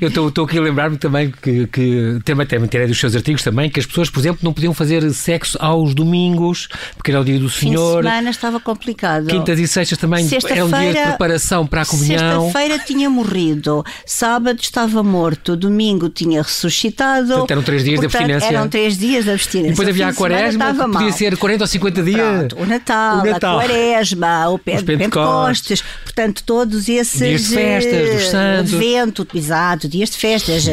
eu 0.00 0.08
estou 0.08 0.44
aqui 0.44 0.58
a 0.58 0.62
lembrar-me 0.62 0.96
também 0.96 1.32
que, 1.32 1.66
que 1.66 2.20
também 2.24 2.46
tem 2.46 2.60
matéria 2.60 2.86
dos 2.86 3.00
seus 3.00 3.16
artigos 3.16 3.42
também, 3.42 3.68
que 3.68 3.80
as 3.80 3.86
pessoas, 3.86 4.08
por 4.08 4.20
exemplo, 4.20 4.38
não 4.42 4.52
podiam 4.52 4.72
fazer 4.72 5.02
sexo 5.12 5.58
aos 5.60 5.94
domingos, 5.94 6.68
porque 6.94 7.10
era 7.10 7.20
o 7.20 7.24
dia 7.24 7.40
do 7.40 7.50
Senhor. 7.50 8.04
Fim 8.04 8.08
semana 8.08 8.30
estava 8.30 8.60
complicado. 8.60 9.26
Quintas 9.26 9.58
e 9.58 9.66
sextas 9.66 9.98
também 9.98 10.24
era 10.48 10.64
um 10.64 10.70
dia 10.70 10.92
de 10.92 11.00
preparação 11.00 11.66
para 11.66 11.82
a 11.82 11.86
comunhão. 11.86 12.44
Sexta-feira 12.44 12.78
tinha 12.78 13.10
morrido, 13.10 13.84
sábado 14.06 14.60
estava 14.60 14.91
morto, 15.00 15.56
domingo 15.56 16.08
tinha 16.08 16.42
ressuscitado. 16.42 17.28
Portanto, 17.28 17.50
eram 17.52 17.62
três 17.62 17.84
dias 17.84 18.00
Portanto, 18.00 18.26
de 18.26 18.32
abstinência. 18.32 18.56
Eram 18.56 18.68
três 18.68 18.98
dias 18.98 19.24
de 19.24 19.30
abstinência. 19.30 19.68
E 19.68 19.70
depois 19.70 19.88
havia 19.88 20.08
a 20.08 20.14
quaresma, 20.14 20.74
que 20.74 20.92
podia 20.92 21.12
ser 21.12 21.36
40 21.36 21.64
ou 21.64 21.68
50 21.68 22.02
dias. 22.02 22.16
Pronto, 22.16 22.56
o, 22.60 22.66
Natal, 22.66 23.20
o 23.20 23.24
Natal, 23.24 23.58
a 23.58 23.62
quaresma, 23.62 24.48
o 24.48 24.58
Pentecostes. 24.58 24.98
Pentecostes. 24.98 25.84
Portanto, 26.02 26.42
todos 26.44 26.88
esses 26.88 27.18
dias 27.18 27.42
de 27.42 27.54
festas, 27.54 28.10
dos 28.14 28.28
santos. 28.28 28.72
Evento, 28.72 29.28
exato, 29.34 29.88
dias 29.88 30.10
de 30.10 30.16
festas. 30.16 30.66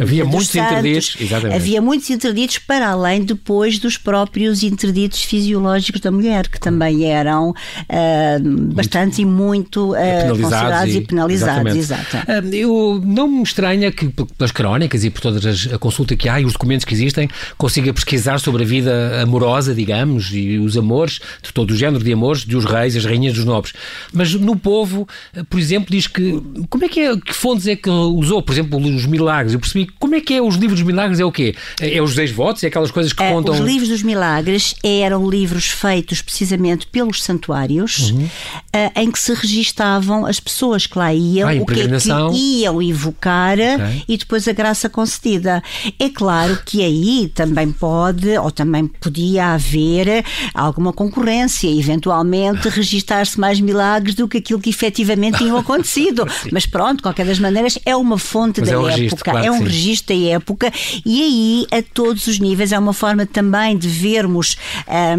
Havia 0.00 0.24
muitos 0.24 0.48
santos, 0.48 0.72
interditos. 0.72 1.16
Exatamente. 1.20 1.56
Havia 1.56 1.82
muitos 1.82 2.10
interditos 2.10 2.58
para 2.58 2.88
além 2.88 3.22
depois 3.22 3.78
dos 3.78 3.96
próprios 3.96 4.62
interditos 4.62 5.22
fisiológicos 5.22 6.00
da 6.00 6.10
mulher, 6.10 6.48
que 6.48 6.58
também 6.58 7.10
eram 7.10 7.50
uh, 7.50 8.74
bastante 8.74 9.22
e 9.22 9.24
muito 9.24 9.92
uh, 9.92 10.28
considerados 10.28 10.94
e, 10.94 10.98
e 10.98 11.00
penalizados. 11.00 11.76
Exato. 11.76 12.16
Uh, 12.16 12.54
eu 12.54 12.95
não 13.04 13.28
me 13.28 13.42
estranha 13.42 13.90
que 13.90 14.08
pelas 14.08 14.50
crónicas 14.50 15.04
e 15.04 15.10
por 15.10 15.20
toda 15.20 15.40
a 15.74 15.78
consulta 15.78 16.16
que 16.16 16.28
há 16.28 16.40
e 16.40 16.44
os 16.44 16.52
documentos 16.52 16.84
que 16.84 16.94
existem 16.94 17.28
consiga 17.56 17.92
pesquisar 17.92 18.38
sobre 18.38 18.62
a 18.62 18.66
vida 18.66 19.22
amorosa, 19.22 19.74
digamos, 19.74 20.30
e 20.32 20.58
os 20.58 20.76
amores 20.76 21.20
de 21.42 21.52
todo 21.52 21.70
o 21.70 21.76
género 21.76 22.02
de 22.02 22.12
amores 22.12 22.44
dos 22.44 22.64
reis, 22.64 22.96
as 22.96 23.04
rainhas, 23.04 23.34
dos 23.34 23.44
nobres. 23.44 23.72
Mas 24.12 24.34
no 24.34 24.56
povo, 24.56 25.06
por 25.48 25.58
exemplo, 25.58 25.90
diz 25.90 26.06
que 26.06 26.40
como 26.68 26.84
é 26.84 26.88
que 26.88 27.00
é, 27.00 27.16
que 27.16 27.34
fontes 27.34 27.66
é 27.66 27.76
que 27.76 27.90
usou, 27.90 28.42
por 28.42 28.52
exemplo, 28.52 28.78
os 28.78 29.06
milagres? 29.06 29.54
Eu 29.54 29.60
percebi 29.60 29.86
como 29.98 30.14
é 30.14 30.20
que 30.20 30.34
é 30.34 30.42
os 30.42 30.56
livros 30.56 30.80
dos 30.80 30.86
milagres, 30.86 31.20
é 31.20 31.24
o 31.24 31.32
quê? 31.32 31.54
É, 31.80 31.96
é 31.96 32.02
os 32.02 32.14
10 32.14 32.30
votos, 32.32 32.64
é 32.64 32.68
aquelas 32.68 32.90
coisas 32.90 33.12
que 33.12 33.22
é, 33.22 33.32
contam. 33.32 33.54
Os 33.54 33.60
livros 33.60 33.88
dos 33.88 34.02
milagres 34.02 34.74
eram 34.82 35.28
livros 35.28 35.66
feitos 35.66 36.22
precisamente 36.22 36.86
pelos 36.86 37.22
santuários, 37.22 38.10
uhum. 38.10 38.24
uh, 38.24 39.00
em 39.00 39.10
que 39.10 39.18
se 39.18 39.32
registavam 39.34 40.26
as 40.26 40.40
pessoas 40.40 40.86
que 40.86 40.98
lá 40.98 41.12
iam, 41.12 41.48
ah, 41.48 41.54
o 41.54 41.66
que, 41.66 41.80
é 41.80 41.88
que 41.88 42.36
iam 42.36 42.80
evocar 42.90 43.54
okay. 43.54 44.04
e 44.08 44.16
depois 44.16 44.46
a 44.48 44.52
graça 44.52 44.88
concedida. 44.88 45.62
É 45.98 46.08
claro 46.08 46.58
que 46.64 46.82
aí 46.82 47.30
também 47.34 47.70
pode, 47.72 48.36
ou 48.38 48.50
também 48.50 48.86
podia 48.86 49.54
haver 49.54 50.24
alguma 50.54 50.92
concorrência, 50.92 51.68
eventualmente 51.68 52.68
registar-se 52.68 53.38
mais 53.38 53.60
milagres 53.60 54.14
do 54.14 54.28
que 54.28 54.38
aquilo 54.38 54.60
que 54.60 54.70
efetivamente 54.70 55.38
tinham 55.38 55.56
acontecido. 55.56 56.26
Mas 56.52 56.66
pronto, 56.66 56.96
de 56.96 57.02
qualquer 57.02 57.26
das 57.26 57.38
maneiras, 57.38 57.78
é 57.84 57.94
uma 57.94 58.18
fonte 58.18 58.60
Mas 58.60 58.70
da 58.70 58.74
é 58.74 58.78
um 58.78 58.88
época, 58.88 58.96
registro, 58.96 59.24
claro 59.24 59.46
é 59.46 59.50
um 59.50 59.58
sim. 59.58 59.64
registro 59.64 60.16
da 60.16 60.26
época, 60.30 60.72
e 61.04 61.22
aí, 61.22 61.66
a 61.78 61.82
todos 61.82 62.26
os 62.26 62.38
níveis, 62.38 62.72
é 62.72 62.78
uma 62.78 62.92
forma 62.92 63.26
também 63.26 63.76
de 63.76 63.88
vermos 63.88 64.56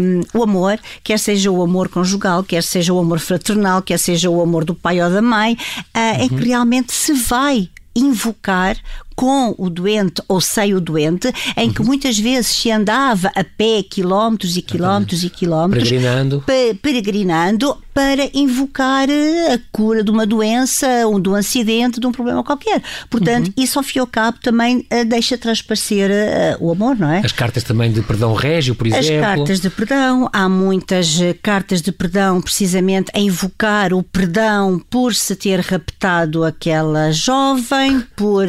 um, 0.00 0.38
o 0.38 0.42
amor, 0.42 0.78
quer 1.02 1.18
seja 1.18 1.50
o 1.50 1.62
amor 1.62 1.88
conjugal, 1.88 2.42
quer 2.42 2.62
seja 2.62 2.92
o 2.92 2.98
amor 2.98 3.18
fraternal, 3.18 3.82
quer 3.82 3.98
seja 3.98 4.30
o 4.30 4.40
amor 4.40 4.64
do 4.64 4.74
pai 4.74 5.00
ou 5.02 5.10
da 5.10 5.22
mãe, 5.22 5.54
uh, 5.54 5.98
uhum. 5.98 6.24
em 6.24 6.28
que 6.28 6.48
realmente 6.48 6.92
se 6.92 7.12
vai 7.12 7.57
invocar 7.98 8.76
com 9.18 9.52
o 9.58 9.68
doente 9.68 10.22
ou 10.28 10.40
sem 10.40 10.74
o 10.74 10.80
doente, 10.80 11.32
em 11.56 11.72
que 11.72 11.80
uhum. 11.80 11.88
muitas 11.88 12.16
vezes 12.16 12.46
se 12.46 12.70
andava 12.70 13.32
a 13.34 13.42
pé 13.42 13.82
quilómetros 13.82 14.56
e 14.56 14.62
quilómetros 14.62 15.24
e 15.24 15.28
quilómetros, 15.28 15.88
peregrinando. 15.88 16.44
peregrinando 16.80 17.76
para 17.98 18.30
invocar 18.32 19.10
eh, 19.10 19.54
a 19.54 19.58
cura 19.72 20.04
de 20.04 20.10
uma 20.12 20.24
doença, 20.24 20.86
um, 21.08 21.20
de 21.20 21.28
um 21.28 21.34
acidente, 21.34 21.98
de 21.98 22.06
um 22.06 22.12
problema 22.12 22.44
qualquer. 22.44 22.80
Portanto, 23.10 23.48
uhum. 23.48 23.54
isso 23.56 23.76
ao 23.76 23.82
fim 23.82 23.98
ao 23.98 24.06
cabo 24.06 24.38
também 24.40 24.86
uh, 24.92 25.04
deixa 25.04 25.36
transparecer 25.36 26.08
uh, 26.08 26.64
o 26.64 26.70
amor, 26.70 26.96
não 26.96 27.10
é? 27.10 27.18
As 27.24 27.32
cartas 27.32 27.64
também 27.64 27.90
de 27.90 28.00
perdão 28.02 28.34
régio, 28.34 28.76
por 28.76 28.86
exemplo. 28.86 29.16
As 29.16 29.20
cartas 29.20 29.60
de 29.60 29.68
perdão, 29.68 30.30
há 30.32 30.48
muitas 30.48 31.18
cartas 31.42 31.82
de 31.82 31.90
perdão 31.90 32.40
precisamente 32.40 33.10
a 33.12 33.18
invocar 33.18 33.92
o 33.92 34.00
perdão 34.00 34.80
por 34.88 35.12
se 35.12 35.34
ter 35.34 35.58
raptado 35.58 36.44
aquela 36.44 37.10
jovem, 37.10 38.00
por 38.14 38.46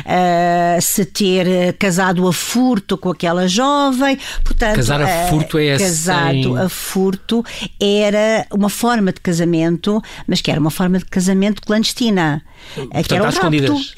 uh, 0.00 0.80
se 0.80 1.04
ter 1.04 1.46
eh, 1.46 1.72
casado 1.72 2.26
a 2.26 2.32
furto 2.32 2.96
com 2.96 3.10
aquela 3.10 3.46
jovem. 3.48 4.18
Portanto, 4.44 4.76
Casar 4.76 5.02
a 5.02 5.08
eh, 5.08 5.26
furto 5.28 5.58
é 5.58 5.78
Casado 5.78 6.56
a 6.56 6.68
furto 6.68 7.44
era 7.80 8.46
uma 8.52 8.68
forma 8.68 9.12
de 9.12 9.20
casamento, 9.20 10.02
mas 10.26 10.40
que 10.40 10.50
era 10.50 10.60
uma 10.60 10.70
forma 10.70 10.98
de 10.98 11.04
casamento 11.04 11.62
clandestina. 11.62 12.42
Portanto, 12.74 13.08
que 13.08 13.14
era 13.14 13.24
o 13.24 13.26
rapto. 13.26 13.46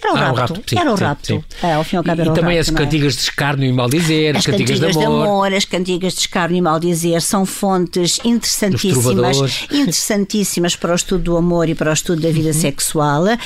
Era 0.03 0.13
o 0.13 0.17
ah, 0.17 0.21
rapto. 0.21 0.55
Rapto 0.55 0.71
sim, 0.71 0.79
era 0.79 0.93
o 0.93 0.95
rapto. 0.95 1.27
Sim, 1.27 1.45
é, 1.63 1.73
ao 1.75 1.85
fim 1.85 1.97
e 1.97 1.99
ao 1.99 2.05
cabo 2.05 2.21
era 2.23 2.31
e 2.31 2.35
também 2.35 2.57
rapto, 2.57 2.71
as 2.71 2.77
cantigas 2.77 3.15
de 3.15 3.21
escárnio 3.21 3.69
e 3.69 3.73
maldizer, 3.73 4.37
as 4.37 4.47
cantigas, 4.47 4.81
cantigas 4.81 4.97
de 4.97 5.05
amor. 5.05 5.23
de 5.23 5.29
amor. 5.29 5.55
As 5.55 5.65
cantigas 5.65 6.15
de 6.15 6.21
escárnio 6.21 6.59
e 6.59 6.63
maldizer 6.63 7.21
são 7.21 7.47
fontes 7.47 8.21
interessantíssimas, 8.25 9.67
interessantíssimas 9.71 10.77
para 10.77 10.93
o 10.93 10.95
estudo 10.95 11.25
do 11.25 11.37
amor 11.37 11.69
e 11.69 11.75
para 11.75 11.91
o 11.91 11.93
estudo 11.93 12.23
da 12.23 12.31
vida 12.31 12.49
uhum. 12.49 12.55
sexual, 12.55 13.25
uh, 13.25 13.37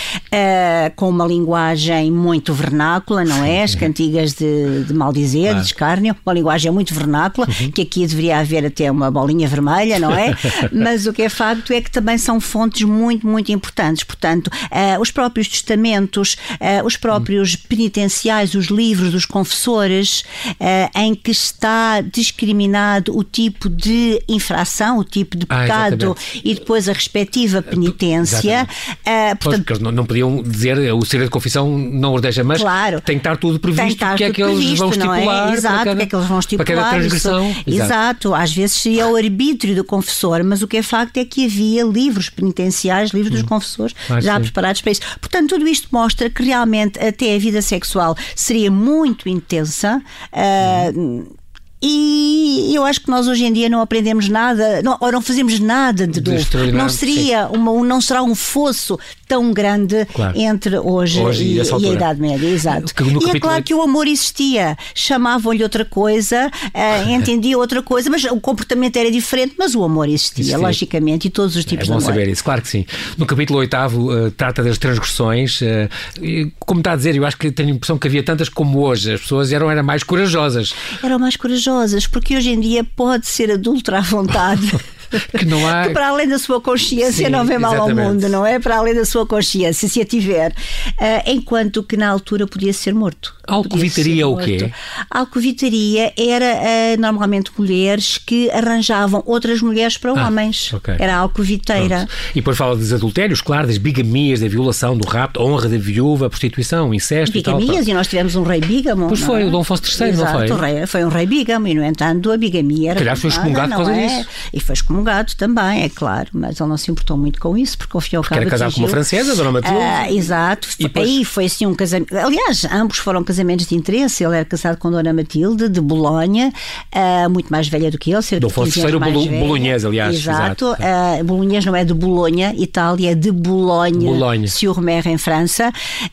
com 0.97 1.09
uma 1.09 1.27
linguagem 1.27 2.11
muito 2.11 2.28
vernácula, 2.53 3.25
não 3.25 3.45
é? 3.45 3.63
As 3.63 3.75
cantigas 3.75 4.33
de, 4.33 4.85
de 4.85 4.95
maldizer, 4.95 5.51
claro. 5.51 5.61
de 5.61 5.67
escárnio, 5.67 6.17
uma 6.25 6.33
linguagem 6.33 6.71
muito 6.71 6.95
vernácula, 6.95 7.47
uhum. 7.47 7.71
que 7.71 7.83
aqui 7.83 8.07
deveria 8.07 8.39
haver 8.39 8.67
até 8.67 8.91
uma 8.91 9.11
bolinha 9.11 9.47
vermelha, 9.49 9.99
não 9.99 10.13
é? 10.13 10.37
Mas 10.73 11.07
o 11.07 11.13
que 11.13 11.23
é 11.23 11.29
facto 11.29 11.73
é 11.73 11.81
que 11.81 11.91
também 11.91 12.19
são 12.19 12.41
fontes 12.41 12.83
muito, 12.83 13.27
muito 13.27 13.53
importantes. 13.53 14.05
Portanto, 14.05 14.49
uh, 14.49 15.01
os 15.01 15.11
próprios 15.11 15.49
testamentos 15.49 16.37
uh, 16.59 16.85
os 16.85 16.97
próprios 16.97 17.57
penitenciais, 17.57 18.55
os 18.55 18.67
livros 18.67 19.13
dos 19.13 19.27
confessores, 19.27 20.25
uh, 20.47 20.99
em 20.99 21.15
que 21.15 21.31
está 21.31 22.01
discriminado 22.01 23.17
o 23.17 23.23
tipo 23.23 23.69
de 23.69 24.23
infração, 24.29 24.99
o 24.99 25.05
tipo 25.05 25.37
de 25.37 25.47
ah, 25.49 25.61
pecado 25.61 26.17
ah, 26.17 26.41
e 26.45 26.55
depois 26.55 26.89
a 26.89 26.93
respectiva 26.93 27.63
penitência. 27.63 28.67
Uh, 28.89 29.37
portanto, 29.39 29.65
pois, 29.67 29.79
não, 29.79 29.93
não 29.93 30.07
podiam 30.07 30.43
dizer 30.43 30.79
o 30.93 31.05
segredo 31.05 31.29
de 31.29 31.33
confissão 31.33 31.79
não 31.79 32.15
mas 32.45 32.61
claro, 32.61 33.01
tem 33.01 33.17
que 33.17 33.21
estar 33.21 33.37
tudo 33.37 33.59
previsto, 33.59 33.89
estar 33.89 34.17
que 34.17 34.25
é 34.25 34.33
que 34.33 34.43
eles 34.43 34.79
vão 34.79 34.91
estipular. 34.91 35.51
É? 35.51 35.55
Exato, 35.55 35.85
cada, 35.85 35.97
que 35.97 36.03
é 36.03 36.07
que 36.07 36.17
eles 36.17 36.27
vão 36.27 36.39
estipular. 36.39 36.67
Para 36.67 36.77
cada 36.77 36.91
transgressão. 36.91 37.51
Isso, 37.51 37.61
exato. 37.67 37.85
exato, 37.85 38.35
às 38.35 38.53
vezes 38.53 38.77
seria 38.77 39.07
o 39.07 39.17
arbítrio 39.17 39.75
do 39.75 39.85
confessor, 39.85 40.43
mas 40.45 40.63
o 40.63 40.69
que 40.69 40.77
é 40.77 40.83
facto 40.83 41.17
é 41.19 41.25
que 41.25 41.45
havia 41.45 41.85
livros 41.85 42.31
penitenciais, 42.31 43.11
livros 43.11 43.33
hum. 43.33 43.41
dos 43.41 43.49
confessores, 43.49 43.95
ah, 44.09 44.21
já 44.21 44.37
sim. 44.37 44.43
preparados 44.43 44.81
para 44.81 44.93
isso. 44.93 45.01
Portanto, 45.21 45.51
tudo 45.51 45.69
isto 45.69 45.89
mostra 45.93 46.31
que 46.31 46.43
realmente 46.43 46.99
até 46.99 47.35
a 47.35 47.39
vida 47.39 47.63
sexual 47.63 48.17
seria 48.35 48.71
muito 48.71 49.29
intensa. 49.29 50.03
Uh, 50.33 51.39
e 51.81 52.73
eu 52.75 52.85
acho 52.85 53.01
que 53.01 53.09
nós 53.09 53.29
hoje 53.29 53.45
em 53.45 53.53
dia 53.53 53.69
não 53.69 53.81
aprendemos 53.81 54.29
nada, 54.29 54.83
não, 54.83 54.97
ou 55.01 55.13
não 55.13 55.23
fazemos 55.23 55.61
nada 55.61 56.09
de, 56.09 56.21
de 56.21 56.33
novo. 56.33 56.73
Não 56.73 56.89
seria 56.89 57.47
uma, 57.49 57.73
não 57.85 58.01
será 58.01 58.21
um 58.23 58.35
fosso 58.35 58.99
tão 59.29 59.53
grande 59.53 60.07
claro. 60.07 60.37
entre 60.37 60.79
hoje, 60.79 61.21
hoje 61.21 61.45
e, 61.45 61.57
e, 61.57 61.61
a 61.61 61.93
Idade 61.93 62.21
Média, 62.21 62.49
exato. 62.49 62.93
e 63.27 63.31
é 63.31 63.39
claro 63.39 63.63
que 63.63 63.75
o 63.75 63.83
amor 63.83 64.09
existia, 64.09 64.77
chamavam-lhe 64.95 65.63
outra 65.63 65.85
coisa, 65.85 66.51
uh, 66.51 67.11
entendia 67.13 67.59
outra 67.59 67.83
coisa, 67.83 68.09
mas 68.09 68.25
o 68.25 68.41
comportamento 68.41 68.97
era 68.97 69.11
diferente, 69.11 69.55
mas 69.59 69.75
o 69.75 69.85
amor 69.85 70.09
existia, 70.09 70.43
existia. 70.43 70.59
logicamente, 70.59 71.29
e 71.29 71.31
todos 71.31 71.55
os 71.55 71.65
tipos 71.65 71.87
é 71.87 71.93
bom 71.93 71.99
de 71.99 72.05
amor. 72.05 72.15
saber 72.15 72.29
isso, 72.29 72.43
claro 72.43 72.63
que 72.63 72.69
sim. 72.69 72.87
No 73.19 73.27
capítulo 73.27 73.59
8 73.59 73.77
uh, 73.77 74.31
trata 74.31 74.63
das 74.63 74.79
transgressões, 74.79 75.61
uh, 75.61 76.51
como 76.61 76.81
está 76.81 76.93
a 76.93 76.97
dizer, 76.97 77.15
eu 77.15 77.27
acho 77.27 77.37
que 77.37 77.51
tenho 77.51 77.69
a 77.69 77.73
impressão 77.73 77.99
que 77.99 78.09
havia 78.09 78.23
tantas 78.23 78.49
como 78.49 78.81
hoje, 78.81 79.13
as 79.13 79.21
pessoas 79.21 79.53
eram, 79.53 79.71
eram 79.71 79.83
mais 79.83 80.03
corajosas. 80.03 80.73
Eram 81.03 81.19
mais 81.19 81.37
corajosas, 81.37 82.07
porque 82.07 82.35
hoje 82.35 82.51
em 82.51 82.61
dia 82.61 82.83
pode 82.83 83.27
ser 83.27 83.51
adulto 83.51 83.95
à 83.95 84.01
vontade. 84.01 84.73
que 85.37 85.45
não 85.45 85.67
há. 85.67 85.87
Que 85.87 85.93
para 85.93 86.09
além 86.09 86.29
da 86.29 86.39
sua 86.39 86.61
consciência 86.61 87.27
Sim, 87.27 87.33
não 87.33 87.45
vê 87.45 87.59
mal 87.59 87.75
exatamente. 87.75 88.01
ao 88.01 88.13
mundo, 88.13 88.29
não 88.29 88.47
é? 88.47 88.59
Para 88.59 88.77
além 88.77 88.95
da 88.95 89.05
sua 89.05 89.27
consciência, 89.27 89.89
se 89.89 90.01
a 90.01 90.05
tiver. 90.05 90.51
Uh, 90.51 91.23
enquanto 91.27 91.83
que 91.83 91.97
na 91.97 92.09
altura 92.09 92.47
podia 92.47 92.73
ser 92.73 92.95
morto. 92.95 93.35
Alcovitaria 93.47 94.29
o 94.29 94.37
quê? 94.37 94.71
Alcovitaria 95.11 96.13
era 96.17 96.45
uh, 96.45 97.01
normalmente 97.01 97.51
mulheres 97.57 98.19
que 98.19 98.51
arranjavam 98.51 99.23
outras 99.27 99.63
mulheres 99.63 99.97
para 99.97 100.11
ah, 100.11 100.27
homens. 100.27 100.73
Okay. 100.73 100.97
Era 100.99 101.17
alcoviteira. 101.17 101.97
Pronto. 101.99 102.13
E 102.33 102.35
depois 102.35 102.57
fala 102.57 102.77
dos 102.77 102.93
adultérios, 102.93 103.41
claro, 103.41 103.67
das 103.67 103.79
bigamias, 103.79 104.41
da 104.41 104.49
violação, 104.49 104.97
do 104.97 105.09
rapto, 105.09 105.41
honra 105.41 105.69
da 105.69 105.79
viúva, 105.79 106.29
prostituição, 106.29 106.93
incesto 106.93 107.33
bigamias, 107.33 107.71
e 107.71 107.85
tal. 107.85 107.89
e 107.89 107.95
nós 107.95 108.07
tivemos 108.07 108.37
um 108.37 108.43
rei 108.43 108.61
bígamo. 108.61 109.09
Pois 109.09 109.21
foi, 109.21 109.43
é? 109.43 109.47
o 109.47 109.51
Dom 109.51 109.61
Afonso 109.61 109.83
III, 109.83 110.11
Exato, 110.11 110.39
não 110.49 110.59
foi? 110.59 110.73
Rei, 110.73 110.87
foi 110.87 111.05
um 111.05 111.09
rei 111.09 111.27
bígamo 111.27 111.69
e, 111.69 111.75
no 111.75 111.85
entanto, 111.85 112.31
a 112.31 112.37
bigamia 112.37 112.91
era. 112.91 112.99
Calhar 112.99 113.17
foi 113.17 113.31
excomungado 113.31 113.69
por 113.69 113.77
causa 113.77 113.93
é? 113.93 114.07
disso. 114.07 114.29
E 114.53 114.61
foi 114.61 114.75
excomungado 114.75 114.98
excomungado 114.99 115.35
também, 115.37 115.83
é 115.83 115.89
claro, 115.89 116.29
mas 116.33 116.61
ele 116.61 116.69
não 116.69 116.77
se 116.77 116.91
importou 116.91 117.17
muito 117.17 117.41
com 117.41 117.57
isso, 117.57 117.79
porque 117.79 117.97
ao 117.97 118.01
fim 118.01 118.15
e 118.15 118.17
ao 118.17 118.23
cabo. 118.23 118.41
Era 118.41 118.51
casado 118.51 118.75
com 118.75 118.81
uma 118.81 118.89
francesa, 118.89 119.35
Dona 119.35 119.53
Matilde. 119.53 119.77
Uh, 119.77 120.17
exato, 120.17 120.69
e 120.79 120.85
depois... 120.85 121.09
aí 121.09 121.25
foi 121.25 121.45
assim 121.47 121.67
um 121.67 121.75
casamento. 121.75 122.17
Aliás, 122.17 122.65
ambos 122.71 122.99
foram 122.99 123.23
casamentos 123.23 123.67
de 123.67 123.75
interesse. 123.75 124.25
Ele 124.25 124.37
era 124.37 124.45
casado 124.45 124.79
com 124.79 124.91
Dona 124.91 125.13
Matilde, 125.13 125.69
de 125.69 125.81
Bolonha, 125.81 126.53
uh, 126.95 127.31
muito 127.31 127.51
mais 127.51 127.69
velha 127.69 127.91
do 127.91 127.99
que 127.99 128.11
ele, 128.11 128.23
cerca 128.23 128.41
Dom 128.41 128.49
Afonso 128.49 128.81
III 128.81 129.39
Bolonhês, 129.39 129.85
aliás. 129.85 130.17
Exato, 130.17 130.67
exato. 130.67 131.21
Uh, 131.21 131.25
Bolonhês 131.25 131.65
não 131.65 131.77
é 131.77 131.85
de 131.85 131.95
Bolonha, 131.95 132.55
Itália, 132.57 133.13
é 133.13 133.15
de 133.15 133.31
Bolonha, 133.31 134.11
Bolonha. 134.11 134.49
sur 134.49 134.81
Mer, 134.81 135.07
em 135.07 135.19
França. 135.19 135.71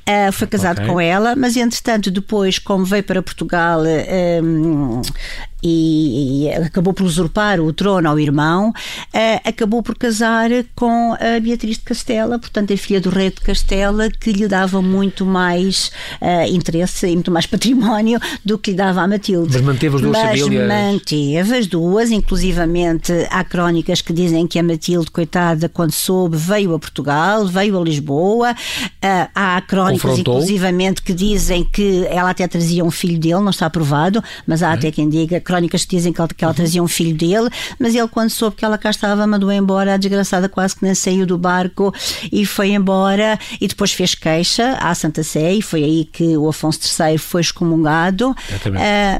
Uh, 0.08 0.32
foi 0.32 0.48
casado 0.48 0.77
okay. 0.77 0.88
com 0.88 1.00
ela, 1.00 1.36
mas 1.36 1.58
entretanto, 1.58 2.12
depois, 2.12 2.60
como 2.60 2.86
veio 2.86 3.04
para 3.04 3.22
Portugal, 3.22 3.82
um, 4.44 5.01
e, 5.65 6.45
e, 6.45 6.53
acabou 6.53 6.93
por 6.93 7.03
usurpar 7.05 7.60
o 7.60 7.74
trono 7.74 8.07
ao 8.07 8.19
irmão, 8.19 8.69
uh, 8.69 9.41
acabou 9.43 9.81
por 9.81 9.98
casar 9.98 10.50
com 10.75 11.13
a 11.13 11.39
Beatriz 11.39 11.77
de 11.77 11.84
Castela, 11.84 12.38
portanto, 12.38 12.72
a 12.72 12.77
filha 12.77 13.01
do 13.01 13.10
rei 13.10 13.31
de 13.31 13.41
Castela, 13.41 14.10
que 14.12 14.31
lhe 14.31 14.48
dava 14.48 14.79
muito 14.81 15.25
mais 15.25 15.91
uh, 16.22 16.53
interesse 16.53 17.07
e 17.07 17.13
muito 17.13 17.31
mais 17.31 17.48
património 17.48 18.19
do 18.43 18.60
que 18.60 18.72
lhe 18.72 18.77
dava 18.77 19.01
a 19.01 19.07
Matilde. 19.07 19.53
Mas 19.53 19.62
manteve 19.62 19.95
as 19.95 20.01
duas 20.01 20.17
Mas 20.17 20.39
famílias? 20.39 20.67
manteve 20.67 21.57
as 21.57 21.67
duas, 21.67 22.12
inclusivamente 22.12 23.12
há 23.31 23.43
crónicas 23.43 24.01
que 24.01 24.13
dizem 24.13 24.45
que 24.45 24.60
a 24.60 24.63
Matilde, 24.63 25.10
coitada, 25.10 25.67
quando 25.67 25.93
soube, 25.93 26.38
veio 26.38 26.75
a 26.75 26.79
Portugal, 26.79 27.48
veio 27.48 27.79
a 27.79 27.84
Lisboa. 27.84 28.51
Uh, 28.51 29.29
há 29.34 29.62
crónicas, 29.62 30.01
Confrontou. 30.03 30.36
inclusivamente, 30.36 31.01
que 31.01 31.13
dizem 31.13 31.63
que 31.63 32.05
ela 32.07 32.29
até 32.29 32.48
trazia 32.48 32.86
um 32.86 32.91
filho 32.91 33.19
dele, 33.19 33.39
não 33.39 33.50
está 33.50 33.67
provado, 33.67 34.24
mas 34.45 34.62
há 34.62 34.74
até 34.74 34.91
quem 34.91 35.10
diga 35.10 35.39
crónicas 35.56 35.86
que 35.86 35.96
dizem 35.96 36.12
que 36.12 36.20
ela, 36.20 36.28
que 36.28 36.44
ela 36.44 36.54
trazia 36.54 36.84
um 36.84 36.88
filho 36.88 37.16
dele, 37.16 37.50
mas 37.80 37.96
ele, 37.96 38.08
quando 38.08 38.30
soube 38.30 38.58
que 38.58 38.66
ela 38.66 38.78
cá 38.78 38.90
estava, 38.90 39.26
mandou 39.26 39.52
embora. 39.52 39.94
A 39.94 39.98
desgraçada 39.98 40.50
quase 40.50 40.76
que 40.76 40.84
nem 40.84 40.94
saiu 40.94 41.26
do 41.26 41.38
barco 41.38 41.94
e 42.32 42.46
foi 42.46 42.72
embora. 42.72 43.40
E 43.62 43.68
depois 43.68 43.94
fez 43.94 44.14
queixa 44.16 44.78
à 44.82 44.94
Santa 44.94 45.24
Sé, 45.24 45.54
e 45.54 45.62
foi 45.62 45.84
aí 45.84 46.06
que 46.06 46.36
o 46.36 46.50
Afonso 46.50 46.80
III 46.82 47.18
foi 47.18 47.42
excomungado. 47.42 48.32
Uh, 48.32 48.36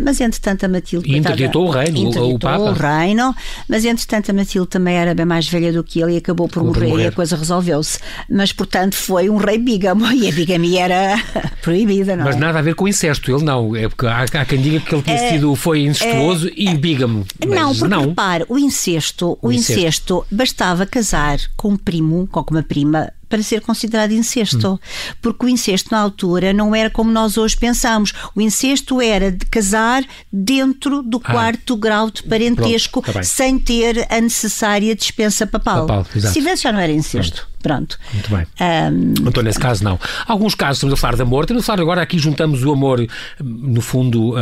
mas 0.02 0.20
entretanto, 0.20 0.66
a 0.66 0.68
Matilde. 0.68 1.10
E 1.10 1.18
interditou 1.18 1.68
o 1.68 1.70
reino, 1.70 1.98
interditou 1.98 2.34
o 2.34 2.40
Papa. 2.40 2.64
o 2.64 2.74
reino, 2.74 3.36
mas 3.70 3.86
entretanto, 3.86 4.32
a 4.32 4.34
Matilde 4.34 4.68
também 4.68 4.96
era 4.96 5.14
bem 5.14 5.26
mais 5.26 5.48
velha 5.48 5.72
do 5.72 5.84
que 5.84 6.02
ele 6.02 6.14
e 6.14 6.18
acabou 6.18 6.48
por 6.50 6.64
morrer, 6.64 6.88
morrer, 6.88 7.04
e 7.04 7.08
a 7.08 7.12
coisa 7.12 7.36
resolveu-se. 7.38 8.00
Mas, 8.30 8.52
portanto, 8.52 8.96
foi 8.96 9.30
um 9.30 9.38
rei 9.38 9.58
bígamo 9.58 10.06
e 10.12 10.28
a 10.28 10.32
bigamia 10.32 10.84
era 10.84 11.24
proibida, 11.62 12.16
não 12.16 12.26
Mas 12.26 12.36
é? 12.36 12.40
nada 12.40 12.60
a 12.60 12.62
ver 12.62 12.76
com 12.76 12.88
incesto, 12.88 13.32
ele 13.34 13.44
não. 13.44 13.76
É 13.76 13.88
porque 13.88 14.06
há, 14.08 14.24
há 14.24 14.46
quem 14.46 14.60
diga 14.60 14.80
que 14.80 14.94
ele 14.94 15.04
tinha 15.04 15.30
sido, 15.30 15.56
foi 15.56 15.82
incestuoso 15.82 16.25
e 16.56 16.76
bígamo. 16.78 17.26
Não, 17.46 17.74
porque 17.74 17.88
não. 17.88 18.08
repare, 18.10 18.46
o 18.50 18.58
incesto, 18.58 19.38
o, 19.42 19.50
O 19.50 19.52
incesto. 19.52 19.80
incesto. 19.80 20.26
bastava 20.32 20.86
casar 20.86 21.40
com 21.56 21.70
um 21.70 21.78
primo, 21.78 22.28
com 22.28 22.44
uma 22.50 22.64
prima, 22.64 23.12
para 23.30 23.42
ser 23.44 23.62
considerado 23.62 24.12
incesto. 24.12 24.74
Hum. 24.74 24.80
Porque 25.22 25.46
o 25.46 25.50
incesto 25.50 25.90
na 25.92 26.00
altura 26.00 26.54
não 26.54 26.74
era 26.76 26.90
como 26.90 27.12
nós 27.12 27.38
hoje 27.38 27.58
pensamos. 27.58 28.14
O 28.36 28.42
incesto 28.42 29.02
era 29.02 29.32
de 29.32 29.46
casar 29.46 30.04
dentro 30.32 31.02
do 31.02 31.22
Ah. 31.24 31.32
quarto 31.32 31.76
grau 31.76 32.10
de 32.12 32.24
parentesco, 32.24 33.02
Pronto, 33.02 33.16
tá 33.16 33.24
sem 33.24 33.58
ter 33.60 34.06
a 34.10 34.22
necessária 34.22 34.96
dispensa 34.96 35.46
papal. 35.48 35.86
Papal. 35.86 36.06
Se 36.14 36.34
tivesse, 36.34 36.64
já 36.64 36.72
não 36.72 36.80
era 36.80 36.92
incesto. 36.92 37.48
Pronto. 37.62 37.98
Muito 38.14 38.30
bem. 38.30 38.46
Ahm, 38.60 39.16
Então, 39.28 39.42
nesse 39.42 39.58
caso, 39.60 39.84
não. 39.84 40.00
Alguns 40.28 40.54
casos, 40.54 40.78
estamos 40.78 40.94
a 40.94 40.98
falar 40.98 41.16
de 41.16 41.24
amor, 41.24 41.46
estamos 41.46 41.64
a 41.64 41.66
falar 41.66 41.82
agora 41.82 42.00
aqui, 42.04 42.20
juntamos 42.20 42.64
o 42.64 42.72
amor, 42.72 43.04
no 43.44 43.82
fundo, 43.82 44.36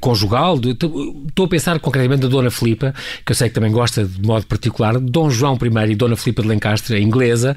conjugal. 0.00 0.58
De- 0.58 0.70
Estou 0.70 1.46
a 1.46 1.48
pensar 1.48 1.78
concretamente 1.78 2.22
da 2.22 2.28
Dona 2.28 2.50
Filipa, 2.50 2.92
que 3.24 3.30
eu 3.30 3.36
sei 3.36 3.48
que 3.48 3.54
também 3.54 3.70
gosta 3.70 4.04
de 4.04 4.20
modo 4.26 4.44
particular, 4.46 4.98
Dom 4.98 5.30
João 5.30 5.56
I 5.62 5.92
e 5.92 5.94
Dona 5.94 6.16
Filipa 6.16 6.42
de 6.42 6.48
Lencastre, 6.48 6.96
a 6.96 7.00
inglesa, 7.00 7.56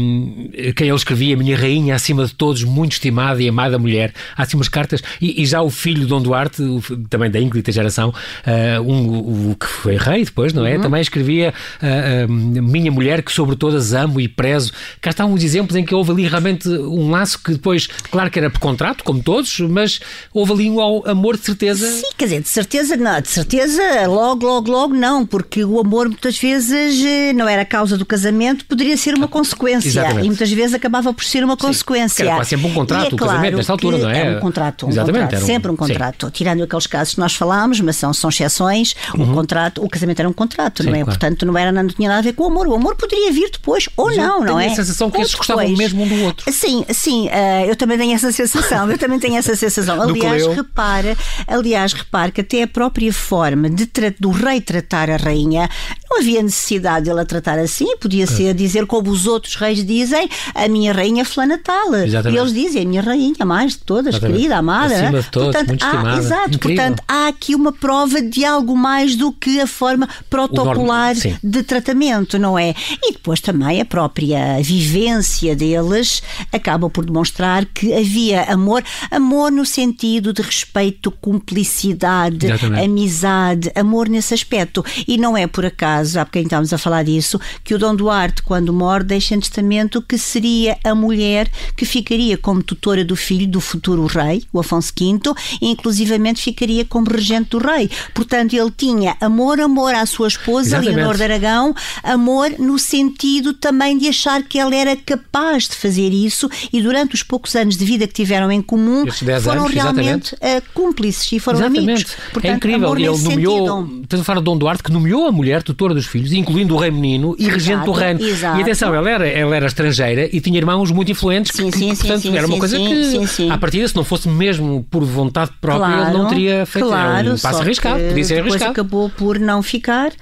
ahm, 0.00 0.72
quem 0.74 0.88
ele 0.88 0.96
escrevia, 0.96 1.36
minha 1.36 1.56
rainha, 1.56 1.94
acima 1.94 2.24
de 2.24 2.34
todos, 2.34 2.64
muito 2.64 2.92
estimada 2.92 3.42
e 3.42 3.48
amada 3.48 3.78
mulher. 3.78 4.12
Há 4.36 4.42
assim 4.42 4.56
umas 4.56 4.68
cartas, 4.68 5.02
e, 5.20 5.42
e 5.42 5.46
já 5.46 5.62
o 5.62 5.70
filho 5.70 6.06
Dom 6.06 6.20
Duarte, 6.20 6.62
o 6.62 6.80
também 7.08 7.30
da 7.30 7.40
ínclita 7.40 7.72
geração, 7.72 8.12
ah, 8.44 8.80
um, 8.80 9.50
o 9.50 9.56
que 9.56 9.66
foi 9.66 9.96
rei 9.96 10.24
depois, 10.24 10.52
não 10.52 10.66
é? 10.66 10.78
Também 10.78 11.00
escrevia 11.00 11.52
ah, 11.80 11.86
ah, 11.86 12.26
minha 12.28 12.90
mulher 12.90 13.22
que 13.22 13.32
sobre 13.32 13.56
todas 13.56 13.92
amo 13.92 14.20
e 14.20 14.28
prezo. 14.28 14.72
Cá 15.00 15.10
estão 15.10 15.32
uns 15.32 15.42
exemplos 15.42 15.76
em 15.76 15.84
que 15.84 15.94
houve 15.94 16.12
ali 16.12 16.26
realmente 16.26 16.68
um 16.68 17.10
laço 17.10 17.38
que 17.42 17.52
depois, 17.52 17.86
claro 18.10 18.30
que 18.30 18.38
era 18.38 18.50
por 18.50 18.60
contrato, 18.60 19.04
como 19.04 19.22
todos, 19.22 19.60
mas 19.60 20.00
houve 20.32 20.52
ali 20.52 20.70
um 20.70 21.06
amor 21.06 21.36
de 21.36 21.44
certeza. 21.44 21.90
Sim, 21.90 22.06
quer 22.16 22.24
dizer, 22.24 22.42
de 22.42 22.48
certeza 22.48 22.96
não, 22.96 23.20
de 23.20 23.28
certeza 23.28 23.82
logo, 24.06 24.46
logo, 24.46 24.70
logo 24.70 24.94
não, 24.94 25.26
porque 25.26 25.64
o 25.64 25.80
amor 25.80 26.08
muitas 26.08 26.38
vezes 26.38 27.04
eh, 27.04 27.32
não 27.32 27.48
era 27.48 27.62
a 27.62 27.66
causa 27.66 27.96
do 27.96 28.04
casamento, 28.04 28.64
poderia 28.64 28.96
ser 28.96 29.14
uma 29.14 29.28
consequência 29.28 29.79
Exatamente. 29.86 30.24
e 30.24 30.28
muitas 30.28 30.50
vezes 30.52 30.74
acabava 30.74 31.12
por 31.14 31.24
ser 31.24 31.44
uma 31.44 31.56
consequência. 31.56 32.22
era 32.24 32.34
quase 32.36 32.50
sempre 32.50 32.66
um 32.66 32.74
contrato, 32.74 33.02
E 33.02 33.06
é 33.12 33.14
o 33.14 33.16
casamento, 33.16 33.40
claro 33.40 33.56
nesta 33.56 33.72
altura, 33.72 33.98
não 33.98 34.10
é? 34.10 34.26
É 34.34 34.36
um 34.36 34.40
contrato, 34.40 34.86
um 34.86 34.88
Exatamente, 34.90 35.22
contrato, 35.24 35.42
um- 35.42 35.46
sempre 35.46 35.70
um 35.70 35.74
sim. 35.74 35.78
contrato. 35.78 36.30
Tirando 36.30 36.62
aqueles 36.62 36.86
casos 36.86 37.14
que 37.14 37.20
nós 37.20 37.34
falámos, 37.34 37.80
mas 37.80 37.96
são, 37.96 38.12
são 38.12 38.30
exceções, 38.30 38.94
o 39.14 39.26
contrato, 39.26 39.84
o 39.84 39.88
casamento 39.88 40.20
era 40.20 40.28
um 40.28 40.32
contrato, 40.32 40.82
não 40.82 40.90
Uhum. 40.90 40.94
Sim, 40.96 41.00
é? 41.00 41.04
claro. 41.04 41.18
Portanto, 41.18 41.46
não, 41.46 41.56
era, 41.58 41.72
não 41.72 41.86
tinha 41.88 42.08
nada 42.08 42.20
a 42.20 42.22
ver 42.22 42.32
com 42.32 42.44
o 42.44 42.46
amor. 42.46 42.66
O 42.68 42.74
amor 42.74 42.96
poderia 42.96 43.32
vir 43.32 43.50
depois 43.50 43.88
ou 43.96 44.08
não, 44.14 44.38
tenho 44.40 44.44
não 44.44 44.60
é? 44.60 44.66
a 44.66 44.74
sensação 44.74 45.10
que 45.10 45.16
Ou 45.18 45.22
esses 45.22 45.34
gostavam 45.34 45.68
mesmo 45.68 46.02
um 46.02 46.08
do 46.08 46.22
outro. 46.24 46.50
Sim, 46.52 46.84
sim, 46.90 47.28
eh, 47.30 47.66
eu 47.68 47.76
também 47.76 47.96
tenho 47.98 48.14
essa 48.14 48.30
sensação. 48.32 48.90
Eu 48.90 48.98
também 48.98 49.18
tenho 49.18 49.36
essa 49.36 49.54
sensação. 49.56 50.00
Aliás, 50.02 50.46
repara, 50.46 51.16
aliás, 51.46 51.92
repare 51.92 52.32
que 52.32 52.40
até 52.40 52.62
a 52.62 52.66
própria 52.68 53.12
forma 53.12 53.68
de 53.70 53.88
do 54.18 54.30
rei 54.30 54.60
tratar 54.60 55.10
a 55.10 55.16
rainha 55.16 55.68
não 56.10 56.18
havia 56.18 56.42
necessidade 56.42 57.04
de 57.04 57.10
ela 57.10 57.24
tratar 57.24 57.58
assim, 57.58 57.96
podia 57.96 58.26
ser 58.26 58.54
dizer 58.54 58.86
como 58.86 59.10
os 59.10 59.26
outros 59.26 59.54
reis 59.56 59.69
dizem, 59.78 60.28
a 60.54 60.68
minha 60.68 60.92
rainha 60.92 61.24
fulana 61.24 61.58
tal. 61.62 61.94
E 61.94 62.04
Exatamente. 62.04 62.40
eles 62.40 62.52
dizem, 62.52 62.82
a 62.82 62.86
minha 62.86 63.02
rainha, 63.02 63.44
mais 63.44 63.72
de 63.72 63.78
todas, 63.78 64.14
Exatamente. 64.14 64.36
querida, 64.36 64.56
amada. 64.56 64.94
Acima 64.94 65.22
de 65.22 65.30
todos, 65.30 65.52
portanto, 65.52 65.68
muito 65.68 65.84
há, 65.84 65.88
estimada. 65.88 66.18
Exato, 66.18 66.54
Incrível. 66.56 66.76
portanto, 66.76 67.02
há 67.08 67.28
aqui 67.28 67.54
uma 67.54 67.72
prova 67.72 68.22
de 68.22 68.44
algo 68.44 68.76
mais 68.76 69.16
do 69.16 69.32
que 69.32 69.60
a 69.60 69.66
forma 69.66 70.08
protocolar 70.28 71.14
de 71.42 71.62
tratamento, 71.62 72.38
não 72.38 72.58
é? 72.58 72.74
E 73.02 73.12
depois 73.12 73.40
também 73.40 73.80
a 73.80 73.84
própria 73.84 74.60
vivência 74.62 75.54
deles 75.54 76.22
acaba 76.52 76.88
por 76.90 77.04
demonstrar 77.04 77.64
que 77.66 77.92
havia 77.92 78.42
amor, 78.44 78.82
amor 79.10 79.50
no 79.50 79.64
sentido 79.64 80.32
de 80.32 80.42
respeito, 80.42 81.10
cumplicidade, 81.10 82.46
Exatamente. 82.46 82.84
amizade, 82.84 83.72
amor 83.74 84.08
nesse 84.08 84.34
aspecto. 84.34 84.84
E 85.06 85.16
não 85.16 85.36
é 85.36 85.46
por 85.46 85.64
acaso, 85.64 86.18
há 86.18 86.24
bocadinho 86.24 86.46
estávamos 86.46 86.72
a 86.72 86.78
falar 86.78 87.04
disso, 87.04 87.40
que 87.64 87.74
o 87.74 87.78
Dom 87.78 87.94
Duarte, 87.94 88.42
quando 88.42 88.72
morre, 88.72 89.04
deixa 89.04 89.34
em 89.34 89.38
testamento 89.60 90.00
que 90.00 90.16
seria 90.16 90.78
a 90.82 90.94
mulher 90.94 91.48
que 91.76 91.84
ficaria 91.84 92.36
como 92.38 92.62
tutora 92.62 93.04
do 93.04 93.14
filho 93.14 93.46
do 93.46 93.60
futuro 93.60 94.06
rei, 94.06 94.42
o 94.52 94.58
Afonso 94.58 94.92
V, 94.98 95.34
e 95.60 95.68
inclusivamente 95.68 96.40
ficaria 96.40 96.84
como 96.84 97.10
regente 97.10 97.50
do 97.50 97.58
rei. 97.58 97.90
Portanto, 98.14 98.54
ele 98.54 98.70
tinha 98.74 99.16
amor, 99.20 99.60
amor 99.60 99.94
à 99.94 100.06
sua 100.06 100.28
esposa, 100.28 100.68
Exatamente. 100.68 100.96
Leonor 100.96 101.16
de 101.16 101.22
Aragão, 101.22 101.74
amor 102.02 102.50
no 102.58 102.78
sentido 102.78 103.52
também 103.52 103.98
de 103.98 104.08
achar 104.08 104.42
que 104.42 104.58
ela 104.58 104.74
era 104.74 104.96
capaz 104.96 105.68
de 105.68 105.76
fazer 105.76 106.10
isso 106.12 106.48
e 106.72 106.80
durante 106.80 107.14
os 107.14 107.22
poucos 107.22 107.54
anos 107.54 107.76
de 107.76 107.84
vida 107.84 108.06
que 108.06 108.14
tiveram 108.14 108.50
em 108.50 108.62
comum 108.62 109.06
Estes 109.06 109.22
10 109.22 109.44
foram 109.44 109.62
anos, 109.62 109.74
realmente 109.74 110.36
eh, 110.40 110.62
cúmplices 110.72 111.30
e 111.32 111.38
foram 111.38 111.58
Exatamente. 111.58 111.90
amigos. 111.90 112.16
Portanto, 112.32 112.52
é 112.52 112.56
incrível. 112.56 112.86
amor 112.86 112.98
Ele 113.00 113.18
nomeou, 113.18 113.88
estamos 114.02 114.22
a 114.22 114.24
falar 114.24 114.38
de 114.38 114.44
Dom 114.44 114.56
Duarte, 114.56 114.82
que 114.82 114.92
nomeou 114.92 115.26
a 115.26 115.32
mulher 115.32 115.62
tutora 115.62 115.92
dos 115.92 116.06
filhos, 116.06 116.32
incluindo 116.32 116.74
o 116.74 116.78
rei 116.78 116.90
menino 116.90 117.36
e 117.38 117.48
regente 117.48 117.84
do 117.84 117.92
reino. 117.92 118.20
exato. 118.22 118.58
E 118.58 118.62
atenção, 118.62 118.94
ela 118.94 119.10
era, 119.10 119.28
ela 119.28 119.49
era 119.52 119.66
estrangeira 119.66 120.28
e 120.32 120.40
tinha 120.40 120.58
irmãos 120.58 120.90
muito 120.90 121.10
influentes, 121.10 121.52
Sim, 121.54 121.70
que, 121.70 121.78
sim, 121.78 121.94
portanto, 121.94 122.22
sim, 122.22 122.36
era 122.36 122.46
uma 122.46 122.58
coisa 122.58 122.76
que, 122.78 123.04
sim, 123.04 123.26
sim. 123.26 123.50
à 123.50 123.58
partida, 123.58 123.86
se 123.88 123.96
não 123.96 124.04
fosse 124.04 124.28
mesmo 124.28 124.86
por 124.90 125.04
vontade 125.04 125.50
própria, 125.60 126.08
ele 126.08 126.18
não 126.18 126.28
teria 126.28 126.64
feito. 126.66 126.88
Claro, 126.88 127.16
era 127.18 127.34
um 127.34 127.38
passo 127.38 127.60
arriscado, 127.60 128.02
podia 128.04 128.24
ser 128.24 128.34
depois 128.36 128.52
arriscado. 128.54 128.72
acabou 128.72 129.08
por 129.10 129.38
não 129.38 129.62
ficar. 129.62 130.12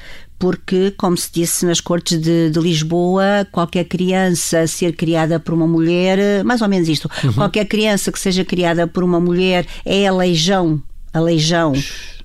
Porque, 0.40 0.92
como 0.96 1.16
se 1.16 1.28
disse 1.32 1.66
nas 1.66 1.80
cortes 1.80 2.20
de, 2.20 2.48
de 2.50 2.60
Lisboa, 2.60 3.44
qualquer 3.50 3.82
criança 3.86 4.68
ser 4.68 4.92
criada 4.94 5.40
por 5.40 5.52
uma 5.52 5.66
mulher, 5.66 6.44
mais 6.44 6.62
ou 6.62 6.68
menos 6.68 6.88
isto, 6.88 7.10
Uhum. 7.24 7.32
qualquer 7.32 7.64
criança 7.64 8.12
que 8.12 8.20
seja 8.20 8.44
criada 8.44 8.86
por 8.86 9.02
uma 9.02 9.18
mulher 9.18 9.66
é 9.84 10.06
a 10.06 10.12
leijão, 10.12 10.80
a 11.12 11.18
leijão 11.18 11.72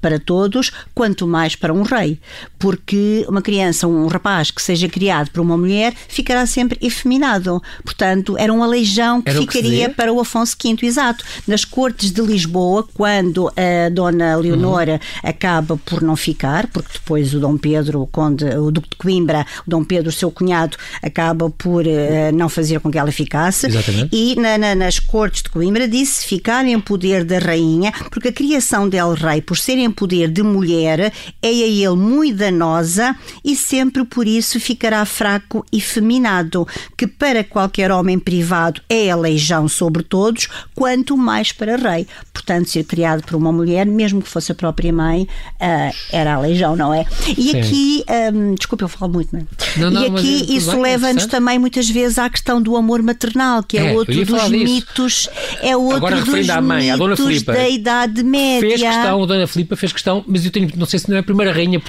para 0.04 0.20
todos, 0.20 0.70
quanto 0.94 1.26
mais 1.26 1.56
para 1.56 1.74
um 1.74 1.82
rei. 1.82 2.20
Porque 2.60 3.26
uma 3.30 3.42
criança, 3.42 3.88
um 3.88 4.06
rapaz 4.08 4.52
que 4.52 4.62
seja 4.62 4.90
criado 4.90 5.32
por 5.32 5.40
uma 5.40 5.58
mulher, 5.58 5.94
ficará 6.10 6.46
sempre 6.46 6.78
efeminado. 6.82 7.64
Portanto, 7.86 8.36
era 8.38 8.52
uma 8.54 8.68
leijão 8.68 9.22
que 9.22 9.30
Era 9.30 9.40
que 9.40 9.46
ficaria 9.48 9.70
dizia? 9.72 9.90
para 9.90 10.12
o 10.12 10.20
Afonso 10.20 10.56
V, 10.62 10.86
exato. 10.86 11.24
Nas 11.48 11.64
cortes 11.64 12.12
de 12.12 12.22
Lisboa, 12.22 12.86
quando 12.94 13.48
a 13.50 13.90
Dona 13.90 14.36
Leonora 14.36 15.00
acaba 15.24 15.78
por 15.78 16.02
não 16.02 16.18
ficar, 16.18 16.68
porque 16.68 16.90
depois 16.94 17.34
o 17.34 17.40
Dom 17.40 17.58
Pedro, 17.58 18.02
o, 18.02 18.08
conde, 18.08 18.44
o 18.58 18.70
Duque 18.72 18.90
de 18.90 18.98
Coimbra, 18.98 19.46
o 19.66 19.70
Dom 19.70 19.84
Pedro, 19.86 20.12
seu 20.12 20.30
cunhado, 20.30 20.76
acaba 21.02 21.50
por 21.50 21.88
eh, 21.88 22.32
não 22.34 22.50
fazer 22.50 22.82
com 22.82 22.92
que 22.92 22.98
ela 22.98 23.12
ficasse. 23.12 23.68
Exatamente. 23.68 24.10
E 24.14 24.36
na- 24.36 24.58
na- 24.58 24.76
nas 24.76 25.00
cortes 25.00 25.44
de 25.44 25.50
Coimbra 25.50 25.88
disse 25.88 26.26
ficar 26.26 26.66
em 26.66 26.78
poder 26.80 27.24
da 27.24 27.40
rainha, 27.40 27.92
porque 28.12 28.28
a 28.28 28.34
criação 28.34 28.90
del 28.90 29.14
rei, 29.14 29.42
por 29.42 29.58
ser 29.58 29.78
em 29.78 29.90
poder 29.94 30.30
de 30.30 30.44
mulher, 30.44 31.14
é 31.42 31.48
a 31.48 31.52
ele 31.52 31.96
muito 31.96 32.38
danosa 32.38 33.16
e 33.44 33.56
sempre 33.56 34.04
por 34.04 34.28
isso 34.28 34.60
ficará 34.60 35.06
fraco 35.06 35.66
e 35.72 35.80
feminado, 35.80 36.68
que 36.98 37.08
para 37.08 37.44
qualquer 37.44 37.92
homem 37.92 38.18
privado 38.20 38.82
é 38.90 39.10
a 39.10 39.16
leijão 39.16 39.68
sobre 39.68 40.04
todos, 40.04 40.48
quanto 40.76 41.16
mais 41.16 41.52
para 41.52 41.78
rei. 41.78 42.08
Portanto, 42.34 42.70
ser 42.70 42.84
criado 42.84 43.24
por 43.24 43.36
uma 43.36 43.52
mulher, 43.52 43.86
mesmo 43.86 44.22
que 44.22 44.28
fosse 44.28 44.52
a 44.52 44.56
própria 44.56 44.92
mãe, 44.92 45.24
uh, 45.24 45.96
era 46.12 46.36
a 46.36 46.40
leijão, 46.40 46.76
não 46.76 46.94
é? 46.94 47.06
E 47.38 47.52
Sim. 47.52 47.60
aqui, 47.60 48.06
um, 48.34 48.56
desculpa, 48.56 48.84
eu 48.84 48.90
falo 48.90 49.14
muito, 49.14 49.30
não 49.34 49.42
é? 49.42 49.46
Não, 49.78 49.92
não, 49.92 50.04
e 50.04 50.06
aqui 50.08 50.42
é, 50.50 50.54
isso 50.56 50.80
leva-nos 50.80 51.26
também 51.26 51.60
muitas 51.60 51.90
vezes 51.90 52.18
à 52.18 52.30
questão 52.30 52.62
do 52.62 52.76
amor 52.76 53.02
maternal, 53.02 53.64
que 53.64 53.78
é, 53.78 53.92
é 53.92 53.94
outro 53.94 54.26
dos 54.26 54.50
mitos, 54.50 55.30
é 55.62 55.76
outro 55.76 55.98
Agora, 55.98 56.22
dos 56.22 56.48
mãe, 56.62 56.92
mitos 56.92 57.20
Filipa, 57.20 57.54
da 57.54 57.70
Idade 57.70 58.24
Média. 58.24 58.70
Fez 58.70 58.82
questão, 58.82 59.24
a 59.24 59.26
Dona 59.26 59.48
Filipa 59.48 59.76
fez 59.84 59.92
questão, 59.92 60.24
mas 60.26 60.46
eu 60.46 60.52
tenho, 60.52 60.70
não 60.76 60.86
sei 60.86 61.00
se 61.00 61.10
não 61.10 61.18
é 61.18 61.20
a 61.20 61.24
primeira 61.24 61.52
rainha 61.52 61.82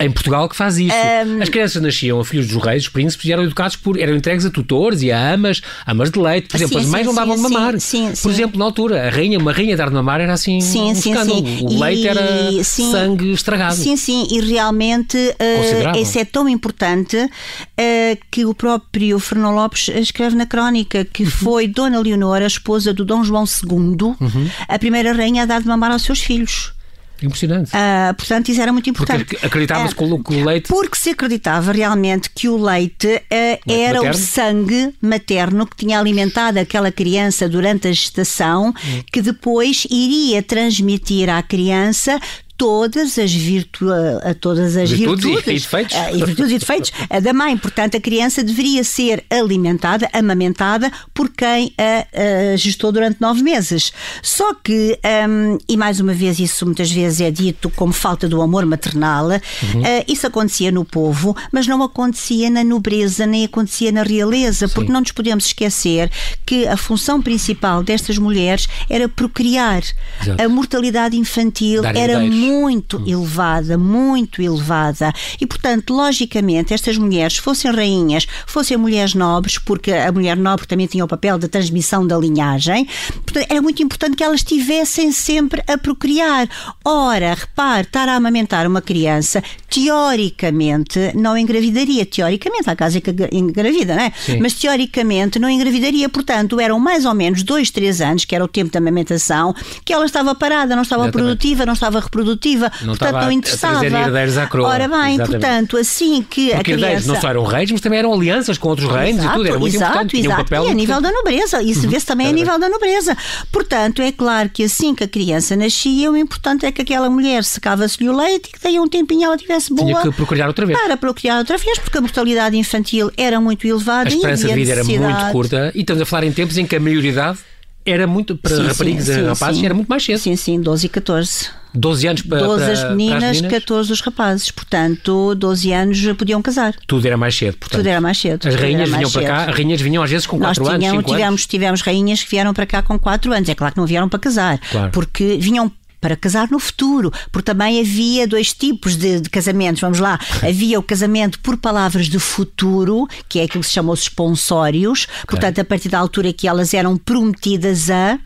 em 0.00 0.10
Portugal 0.10 0.48
que 0.48 0.54
faz 0.54 0.78
isso. 0.78 0.94
Um... 1.26 1.42
As 1.42 1.48
crianças 1.48 1.82
nasciam 1.82 2.20
a 2.20 2.24
filhos 2.24 2.46
dos 2.48 2.62
reis, 2.62 2.84
dos 2.84 2.92
príncipes, 2.92 3.26
e 3.26 3.32
eram 3.32 3.42
educados 3.42 3.76
por. 3.76 3.98
eram 3.98 4.14
entregues 4.14 4.46
a 4.46 4.50
tutores 4.50 5.02
e 5.02 5.10
a 5.10 5.34
amas, 5.34 5.60
amas 5.84 6.10
de 6.10 6.18
leite. 6.18 6.48
Por 6.48 6.56
exemplo, 6.56 6.78
sim, 6.78 6.84
as 6.84 6.90
mães 6.90 7.00
sim, 7.00 7.06
não 7.06 7.14
davam 7.14 7.36
de 7.36 7.42
mamar. 7.42 7.80
Sim, 7.80 8.12
por 8.22 8.30
exemplo, 8.30 8.58
na 8.58 8.64
altura, 8.64 9.08
a 9.08 9.10
rainha, 9.10 9.38
uma 9.38 9.52
rainha 9.52 9.76
dar 9.76 9.88
de 9.88 9.94
mamar 9.94 10.20
era 10.20 10.32
assim 10.32 10.60
sim, 10.60 10.92
um 10.92 10.94
sim. 10.94 11.14
O 11.62 11.80
leite 11.80 12.02
e... 12.02 12.08
era 12.08 12.64
sangue 12.64 13.32
estragado. 13.32 13.74
Sim, 13.74 13.96
sim, 13.96 14.28
e 14.30 14.40
realmente 14.40 15.16
uh, 15.16 15.98
isso 16.00 16.18
é 16.18 16.24
tão 16.24 16.48
importante 16.48 17.16
uh, 17.16 18.18
que 18.30 18.44
o 18.44 18.54
próprio 18.54 19.18
Fernão 19.18 19.54
Lopes 19.54 19.88
escreve 19.88 20.36
na 20.36 20.46
crónica 20.46 21.04
que 21.04 21.24
uhum. 21.24 21.30
foi 21.30 21.66
Dona 21.66 22.00
Leonor, 22.00 22.42
a 22.42 22.46
esposa 22.46 22.94
do 22.94 23.04
Dom 23.04 23.24
João 23.24 23.44
II, 23.44 24.14
uhum. 24.20 24.50
a 24.68 24.78
primeira 24.78 25.12
rainha 25.12 25.42
a 25.42 25.46
dar 25.46 25.60
de 25.60 25.66
mamar 25.66 25.90
aos 25.90 26.02
seus 26.02 26.20
filhos. 26.20 26.77
Impressionante. 27.22 27.70
Uh, 27.70 28.14
portanto, 28.14 28.48
isso 28.48 28.60
era 28.60 28.72
muito 28.72 28.88
importante. 28.88 29.24
Porque 29.24 29.46
acreditava-se 29.46 29.94
uh, 29.94 30.22
que 30.22 30.34
o 30.34 30.44
leite. 30.44 30.68
Porque 30.68 30.96
se 30.96 31.10
acreditava 31.10 31.72
realmente 31.72 32.30
que 32.30 32.48
o 32.48 32.56
leite, 32.56 33.06
uh, 33.06 33.18
leite 33.30 33.62
era 33.66 33.98
materno? 33.98 34.10
o 34.10 34.14
sangue 34.14 34.94
materno 35.00 35.66
que 35.66 35.76
tinha 35.76 35.98
alimentado 35.98 36.58
aquela 36.58 36.92
criança 36.92 37.48
durante 37.48 37.88
a 37.88 37.92
gestação, 37.92 38.68
hum. 38.68 39.02
que 39.12 39.20
depois 39.20 39.86
iria 39.90 40.42
transmitir 40.42 41.28
à 41.28 41.42
criança 41.42 42.20
todas 42.58 43.16
as, 43.16 43.32
virtu 43.32 43.86
a, 43.92 44.34
todas 44.34 44.76
as 44.76 44.90
virtudes, 44.90 45.24
virtudes 45.24 45.46
e 45.46 45.64
defeitos, 45.64 45.96
a, 45.96 46.12
e 46.12 46.24
virtudes 46.24 46.52
e 46.52 46.58
defeitos 46.58 46.92
da 47.22 47.32
mãe. 47.32 47.56
Portanto, 47.56 47.96
a 47.96 48.00
criança 48.00 48.42
deveria 48.42 48.82
ser 48.82 49.24
alimentada, 49.30 50.10
amamentada 50.12 50.90
por 51.14 51.30
quem 51.30 51.72
a, 51.78 52.52
a 52.52 52.56
gestou 52.56 52.90
durante 52.90 53.20
nove 53.20 53.42
meses. 53.42 53.92
Só 54.20 54.52
que, 54.54 54.98
um, 55.28 55.56
e 55.68 55.76
mais 55.76 56.00
uma 56.00 56.12
vez, 56.12 56.40
isso 56.40 56.66
muitas 56.66 56.90
vezes 56.90 57.20
é 57.20 57.30
dito 57.30 57.70
como 57.70 57.92
falta 57.92 58.28
do 58.28 58.42
amor 58.42 58.66
maternal, 58.66 59.28
uhum. 59.28 59.80
uh, 59.82 60.04
isso 60.08 60.26
acontecia 60.26 60.72
no 60.72 60.84
povo, 60.84 61.36
mas 61.52 61.68
não 61.68 61.80
acontecia 61.80 62.50
na 62.50 62.64
nobreza, 62.64 63.24
nem 63.24 63.44
acontecia 63.44 63.92
na 63.92 64.02
realeza, 64.02 64.66
Sim. 64.66 64.74
porque 64.74 64.92
não 64.92 65.00
nos 65.00 65.12
podemos 65.12 65.46
esquecer 65.46 66.10
que 66.44 66.66
a 66.66 66.76
função 66.76 67.22
principal 67.22 67.84
destas 67.84 68.18
mulheres 68.18 68.66
era 68.90 69.08
procriar. 69.08 69.84
Exato. 70.20 70.42
A 70.42 70.48
mortalidade 70.48 71.16
infantil 71.16 71.82
Dar 71.82 71.96
era 71.96 72.18
muito 72.18 72.47
muito 72.48 72.96
hum. 72.96 73.04
elevada, 73.06 73.76
muito 73.76 74.40
elevada. 74.40 75.12
E, 75.40 75.46
portanto, 75.46 75.92
logicamente, 75.92 76.72
estas 76.72 76.96
mulheres, 76.96 77.36
fossem 77.36 77.70
rainhas, 77.70 78.26
fossem 78.46 78.76
mulheres 78.76 79.14
nobres, 79.14 79.58
porque 79.58 79.92
a 79.92 80.10
mulher 80.10 80.36
nobre 80.36 80.66
também 80.66 80.86
tinha 80.86 81.04
o 81.04 81.08
papel 81.08 81.38
da 81.38 81.46
transmissão 81.46 82.06
da 82.06 82.16
linhagem, 82.16 82.86
portanto, 83.24 83.46
era 83.48 83.60
muito 83.60 83.82
importante 83.82 84.16
que 84.16 84.24
elas 84.24 84.40
estivessem 84.40 85.12
sempre 85.12 85.62
a 85.66 85.76
procriar. 85.76 86.48
Ora, 86.84 87.34
repare, 87.34 87.82
estar 87.82 88.08
a 88.08 88.14
amamentar 88.14 88.66
uma 88.66 88.80
criança, 88.80 89.42
teoricamente, 89.68 91.12
não 91.14 91.36
engravidaria. 91.36 92.06
Teoricamente, 92.06 92.70
há 92.70 92.76
casos 92.76 93.00
que 93.00 93.14
engravida, 93.32 93.94
não 93.94 94.02
é? 94.02 94.12
Sim. 94.16 94.38
Mas 94.40 94.54
teoricamente 94.54 95.38
não 95.38 95.50
engravidaria. 95.50 96.08
Portanto, 96.08 96.58
eram 96.58 96.78
mais 96.78 97.04
ou 97.04 97.14
menos 97.14 97.42
dois, 97.42 97.70
três 97.70 98.00
anos, 98.00 98.24
que 98.24 98.34
era 98.34 98.44
o 98.44 98.48
tempo 98.48 98.72
da 98.72 98.78
amamentação, 98.78 99.54
que 99.84 99.92
ela 99.92 100.06
estava 100.06 100.34
parada, 100.34 100.74
não 100.74 100.82
estava 100.82 101.04
Exatamente. 101.04 101.24
produtiva, 101.24 101.66
não 101.66 101.72
estava 101.74 102.00
reprodutiva 102.00 102.37
produtiva, 102.38 102.70
não 102.80 102.96
portanto 102.96 103.22
não 103.22 103.32
interessava. 103.32 103.84
herdeiros 103.84 104.38
à 104.38 104.46
coroa. 104.46 104.68
Ora 104.68 104.88
bem, 104.88 105.14
Exatamente. 105.14 105.30
portanto, 105.30 105.76
assim 105.76 106.22
que 106.22 106.50
Porque 106.50 106.72
a 106.72 106.76
criança... 106.76 107.08
não 107.08 107.20
só 107.20 107.28
eram 107.28 107.44
reis, 107.44 107.70
mas 107.70 107.80
também 107.80 107.98
eram 107.98 108.12
alianças 108.12 108.56
com 108.56 108.68
outros 108.68 108.90
reinos 108.90 109.22
exato, 109.22 109.34
e 109.34 109.36
tudo, 109.36 109.48
era 109.48 109.58
muito 109.58 109.76
exato, 109.76 109.90
importante. 109.92 110.18
Exato, 110.18 110.34
um 110.34 110.44
papel 110.44 110.64
e 110.66 110.70
a 110.70 110.74
nível 110.74 111.00
da 111.00 111.10
nobreza, 111.10 111.62
isso 111.62 111.84
uhum. 111.84 111.90
vê-se 111.90 112.06
também 112.06 112.28
a 112.28 112.32
nível 112.32 112.58
da 112.58 112.68
nobreza. 112.68 113.16
Portanto, 113.50 114.00
é 114.00 114.12
claro 114.12 114.48
que 114.48 114.62
assim 114.64 114.94
que 114.94 115.04
a 115.04 115.08
criança 115.08 115.56
nascia, 115.56 116.10
o 116.10 116.16
importante 116.16 116.64
é 116.64 116.72
que 116.72 116.82
aquela 116.82 117.10
mulher 117.10 117.44
secava-se-lhe 117.44 118.08
o 118.08 118.16
leite 118.16 118.48
e 118.48 118.52
que 118.52 118.62
daí 118.62 118.78
um 118.78 118.88
tempinho 118.88 119.24
ela 119.24 119.36
tivesse 119.36 119.74
boa... 119.74 119.86
Tinha 119.86 120.02
que 120.02 120.12
procriar 120.12 120.48
outra 120.48 120.64
vez. 120.64 120.78
Para 120.78 120.96
procriar 120.96 121.38
outra 121.38 121.58
vez, 121.58 121.78
porque 121.78 121.98
a 121.98 122.00
mortalidade 122.00 122.56
infantil 122.56 123.10
era 123.16 123.40
muito 123.40 123.66
elevada. 123.66 124.08
A 124.08 124.12
esperança 124.12 124.48
de 124.48 124.54
vida 124.54 124.72
era 124.72 124.84
muito 124.84 125.32
curta 125.32 125.72
e 125.74 125.80
estamos 125.80 126.02
a 126.02 126.06
falar 126.06 126.24
em 126.24 126.32
tempos 126.32 126.56
em 126.56 126.66
que 126.66 126.76
a 126.76 126.80
maioridade 126.80 127.38
era 127.84 128.06
muito, 128.06 128.36
para 128.36 128.54
sim, 128.54 128.66
raparigas 128.66 129.04
sim, 129.06 129.12
e 129.12 129.22
rapazes, 129.22 129.60
sim. 129.60 129.64
era 129.64 129.74
muito 129.74 129.88
mais 129.88 130.04
cedo. 130.04 130.18
Sim, 130.18 130.36
sim, 130.36 130.60
12 130.60 130.86
e 130.86 130.88
14. 130.88 131.50
12 131.74 132.06
anos 132.08 132.22
para, 132.22 132.38
12 132.40 132.64
para, 132.64 132.72
as 132.72 132.90
meninas, 132.90 133.18
para 133.18 133.30
as 133.30 133.36
meninas, 133.36 133.60
14 133.60 133.92
os 133.92 134.00
rapazes. 134.00 134.50
Portanto, 134.50 135.34
12 135.34 135.72
anos 135.72 135.98
podiam 136.16 136.42
casar. 136.42 136.74
Tudo 136.86 137.06
era 137.06 137.16
mais 137.16 137.36
cedo, 137.36 137.56
portanto. 137.56 137.80
Tudo 137.80 137.88
era 137.88 138.00
mais 138.00 138.18
cedo. 138.18 138.48
As 138.48 138.54
rainhas 138.54 138.88
vinham 138.90 139.10
para 139.10 139.26
cá, 139.26 139.44
as 139.44 139.54
rainhas 139.54 139.80
vinham 139.80 140.02
às 140.02 140.10
vezes 140.10 140.26
com 140.26 140.38
4 140.38 140.66
anos, 140.66 140.84
tivemos, 140.84 141.12
anos. 141.12 141.46
Tivemos 141.46 141.80
rainhas 141.82 142.22
que 142.22 142.30
vieram 142.30 142.54
para 142.54 142.66
cá 142.66 142.82
com 142.82 142.98
4 142.98 143.32
anos. 143.32 143.48
É 143.48 143.54
claro 143.54 143.74
que 143.74 143.80
não 143.80 143.86
vieram 143.86 144.08
para 144.08 144.18
casar. 144.18 144.58
Claro. 144.58 144.90
Porque 144.90 145.36
vinham 145.38 145.70
para 146.00 146.16
casar 146.16 146.48
no 146.50 146.58
futuro, 146.58 147.12
porque 147.32 147.46
também 147.46 147.80
havia 147.80 148.26
dois 148.26 148.52
tipos 148.52 148.96
de, 148.96 149.20
de, 149.20 149.30
casamentos. 149.30 149.80
Vamos 149.80 149.98
lá, 149.98 150.18
havia 150.46 150.78
o 150.78 150.82
casamento 150.82 151.40
por 151.40 151.56
palavras 151.56 152.06
de 152.06 152.18
futuro, 152.18 153.06
que 153.28 153.40
é 153.40 153.44
aquilo 153.44 153.62
que 153.62 153.68
se 153.68 153.74
chamou 153.74 153.94
esponsórios, 153.94 155.04
okay. 155.04 155.24
portanto, 155.26 155.60
a 155.60 155.64
partir 155.64 155.88
da 155.88 155.98
altura 155.98 156.32
que 156.32 156.46
elas 156.46 156.72
eram 156.72 156.96
prometidas 156.96 157.90
a 157.90 158.18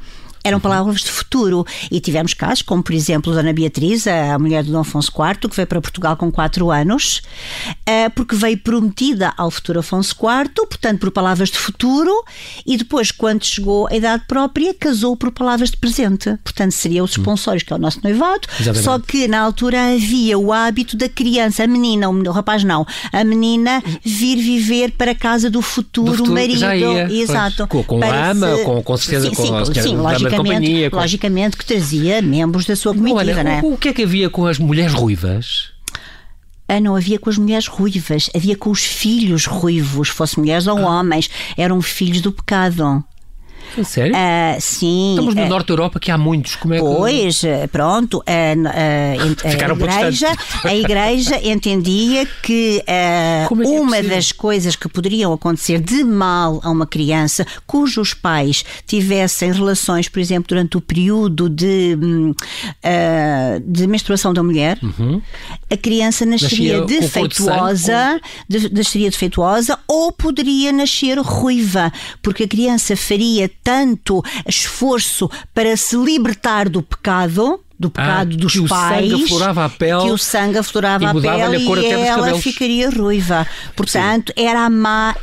eram 0.45 0.61
palavras 0.61 1.01
de 1.01 1.11
futuro. 1.11 1.65
E 1.91 2.01
tivemos 2.01 2.35
casos, 2.35 2.63
como 2.63 2.83
por 2.83 2.95
exemplo 2.95 3.33
Dona 3.33 3.53
Beatriz, 3.53 4.07
a 4.07 4.39
mulher 4.39 4.65
do 4.65 4.73
Dom 4.73 4.81
Afonso 4.81 5.13
IV, 5.13 5.49
que 5.49 5.57
veio 5.57 5.67
para 5.67 5.81
Portugal 5.81 6.17
com 6.17 6.31
4 6.31 6.71
anos, 6.71 7.23
eh, 7.87 8.09
porque 8.11 8.35
veio 8.35 8.59
prometida 8.59 9.33
ao 9.37 9.51
futuro 9.51 9.81
Afonso 9.81 10.15
IV, 10.15 10.67
portanto 10.67 11.01
por 11.01 11.11
palavras 11.11 11.51
de 11.51 11.59
futuro, 11.59 12.13
e 12.67 12.77
depois, 12.77 13.11
quando 13.11 13.45
chegou 13.45 13.89
à 13.89 13.97
idade 13.97 14.25
própria, 14.27 14.75
casou 14.75 15.17
por 15.17 15.31
palavras 15.31 15.71
de 15.71 15.77
presente. 15.77 16.37
Portanto, 16.43 16.73
seria 16.73 17.03
os 17.03 17.13
esponsórios, 17.13 17.63
que 17.63 17.73
é 17.73 17.77
o 17.77 17.79
nosso 17.79 18.01
noivado, 18.03 18.49
Exatamente. 18.59 18.85
só 18.85 18.99
que 18.99 19.29
na 19.29 19.41
altura 19.41 19.95
havia 19.95 20.39
o 20.39 20.53
hábito 20.53 20.97
da 20.97 21.09
criança, 21.09 21.65
a 21.65 21.67
menina, 21.67 22.09
o 22.09 22.33
rapaz 22.33 22.65
não, 22.65 22.87
a 23.13 23.25
menina 23.25 23.83
vir 24.05 24.37
viver 24.37 24.93
para 24.93 25.13
a 25.13 25.15
casa 25.15 25.51
do 25.51 25.63
futuro, 25.63 26.13
do 26.13 26.17
futuro 26.19 26.33
marido. 26.33 26.65
Exato. 27.11 27.67
Com, 27.67 27.83
com 27.83 28.03
a 28.03 28.31
ama, 28.31 28.57
se... 28.57 28.65
com, 28.65 28.83
com 28.83 28.97
certeza 28.97 29.29
sim, 29.29 29.35
com 29.35 29.43
sim, 29.43 29.55
a, 29.79 29.83
sim, 29.83 29.97
logicamente, 30.39 30.95
logicamente 30.95 31.57
que 31.57 31.65
trazia 31.65 32.23
membros 32.23 32.67
da 32.67 32.77
sua 32.77 32.95
comitiva, 32.95 33.19
Olha, 33.19 33.45
não 33.45 33.51
é? 33.51 33.61
O 33.63 33.77
que 33.77 33.89
é 33.89 33.93
que 33.93 34.03
havia 34.03 34.31
com 34.31 34.47
as 34.47 34.59
mulheres 34.59 34.93
ruivas? 34.93 35.73
Ah, 36.69 36.81
não 36.81 36.97
havia 36.97 37.19
com 37.19 37.29
as 37.29 37.37
mulheres 37.37 37.67
ruivas, 37.67 38.31
havia 38.35 38.57
com 38.57 38.71
os 38.71 38.83
filhos 38.83 39.47
ruivos, 39.47 40.09
fossem 40.09 40.43
mulheres 40.43 40.67
ou 40.67 40.79
ah. 40.79 41.01
homens, 41.01 41.29
eram 41.57 41.83
filhos 41.83 42.21
do 42.21 42.33
pecado. 42.33 43.05
Sério? 43.85 44.15
Uh, 44.15 44.61
sim. 44.61 45.11
Estamos 45.11 45.35
no 45.35 45.43
uh, 45.43 45.49
Norte 45.49 45.69
da 45.69 45.73
Europa 45.73 46.01
que 46.01 46.11
há 46.11 46.19
muitos. 46.19 46.57
Como 46.57 46.75
é 46.75 46.79
que... 46.79 46.83
Pois, 46.83 47.43
ah, 47.45 47.69
pronto. 47.69 48.19
Uh, 48.19 48.23
a, 49.45 49.73
igreja, 49.73 50.29
a 50.65 50.75
igreja 50.75 51.41
entendia 51.43 52.27
que 52.43 52.83
é 52.87 53.47
que 53.49 53.55
uma 53.55 53.97
é 53.97 54.03
das 54.03 54.33
coisas 54.33 54.77
que 54.77 54.89
poderiam 54.89 55.33
acontecer 55.33 55.81
de 55.81 56.05
mal 56.05 56.61
a 56.63 56.71
uma 56.71 56.87
criança 56.87 57.47
cujos 57.67 58.15
pais 58.15 58.65
tivessem 58.87 59.53
relações, 59.53 60.09
por 60.09 60.21
exemplo, 60.21 60.49
durante 60.49 60.77
o 60.77 60.81
período 60.81 61.49
de, 61.49 61.97
hum, 62.01 62.35
de 63.65 63.87
menstruação 63.87 64.33
da 64.35 64.43
mulher, 64.43 64.79
uhum. 64.83 65.21
a 65.71 65.77
criança 65.77 66.27
nasceria 66.27 66.85
defeituosa, 66.85 68.21
de, 68.49 68.73
nasceria 68.73 69.11
defeituosa 69.11 69.79
ou 69.87 70.13
poderia 70.13 70.73
nascer 70.73 71.19
ruiva, 71.19 71.93
porque 72.21 72.45
a 72.45 72.49
criança 72.49 72.97
faria 72.97 73.51
tanto 73.63 74.23
esforço 74.47 75.31
para 75.55 75.77
se 75.77 75.97
libertar 75.97 76.69
do 76.69 76.83
pecado 76.83 77.61
do 77.83 77.91
pecado 77.91 78.35
ah, 78.35 78.37
dos 78.37 78.53
que 78.53 78.69
pais. 78.69 79.09
Que 79.09 79.15
o 79.15 79.19
sangue 79.19 79.25
aflorava 79.25 79.65
a 79.65 79.69
pele. 79.69 80.03
Que 80.03 80.11
o 80.11 80.19
sangue 80.19 80.59
aflorava 80.59 81.11
a 81.11 81.15
pele 81.15 81.57
a 81.57 81.67
cor 81.67 81.79
e 81.79 81.87
ela 81.87 82.39
ficaria 82.39 82.89
ruiva. 82.89 83.47
Portanto, 83.75 84.33
era 84.37 84.67
a, 84.67 85.15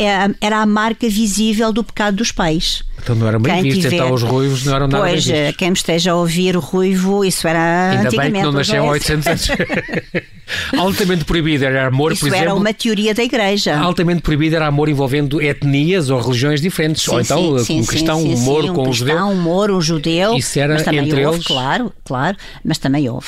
era 0.42 0.58
a 0.62 0.66
marca 0.66 1.08
visível 1.10 1.72
do 1.72 1.84
pecado 1.84 2.18
dos 2.18 2.32
pais. 2.32 2.84
Então 3.02 3.16
não 3.16 3.28
eram 3.28 3.40
bem 3.40 3.64
vistos, 3.64 3.92
então 3.92 4.14
os 4.14 4.22
ruivos 4.22 4.66
não 4.66 4.76
eram 4.76 4.88
nada 4.88 5.04
Pois, 5.06 5.26
bem 5.26 5.54
quem 5.54 5.70
me 5.70 5.78
esteja 5.78 6.12
a 6.12 6.16
ouvir 6.16 6.58
o 6.58 6.60
ruivo, 6.60 7.24
isso 7.24 7.48
era 7.48 7.92
Ainda 7.92 8.08
antigamente. 8.08 8.34
bem 8.34 8.42
que 8.42 8.46
não 8.46 8.52
nasceu 8.52 8.84
há 8.84 8.90
800 8.90 9.28
anos. 9.28 9.50
Altamente 10.78 11.26
proibido 11.26 11.64
era 11.64 11.88
amor, 11.88 12.12
isso 12.12 12.22
por 12.22 12.28
exemplo. 12.28 12.44
era 12.44 12.56
uma 12.56 12.74
teoria 12.74 13.14
da 13.14 13.24
igreja. 13.24 13.78
Altamente 13.78 14.22
proibido 14.22 14.56
era 14.56 14.68
amor 14.68 14.90
envolvendo 14.90 15.42
etnias 15.42 16.10
ou 16.10 16.20
religiões 16.20 16.60
diferentes. 16.60 17.04
Sim, 17.04 17.12
ou 17.12 17.22
então 17.22 17.60
sim, 17.60 17.82
um 17.82 17.86
cristão, 17.86 18.20
sim, 18.20 18.34
um 18.34 18.40
moro 18.40 18.74
com 18.74 18.90
um 18.90 18.94
judeu. 18.94 19.18
Um 19.18 19.36
moro, 19.36 19.78
um 19.78 19.82
judeu. 19.82 20.36
Isso 20.36 20.60
era 20.60 20.74
mas 20.74 20.84
também 20.84 21.02
entre 21.02 21.26
houve, 21.26 21.38
eles. 21.38 21.48
Claro, 21.48 21.94
claro, 22.04 22.36
mas 22.64 22.78
também 22.78 23.10
houve. 23.10 23.28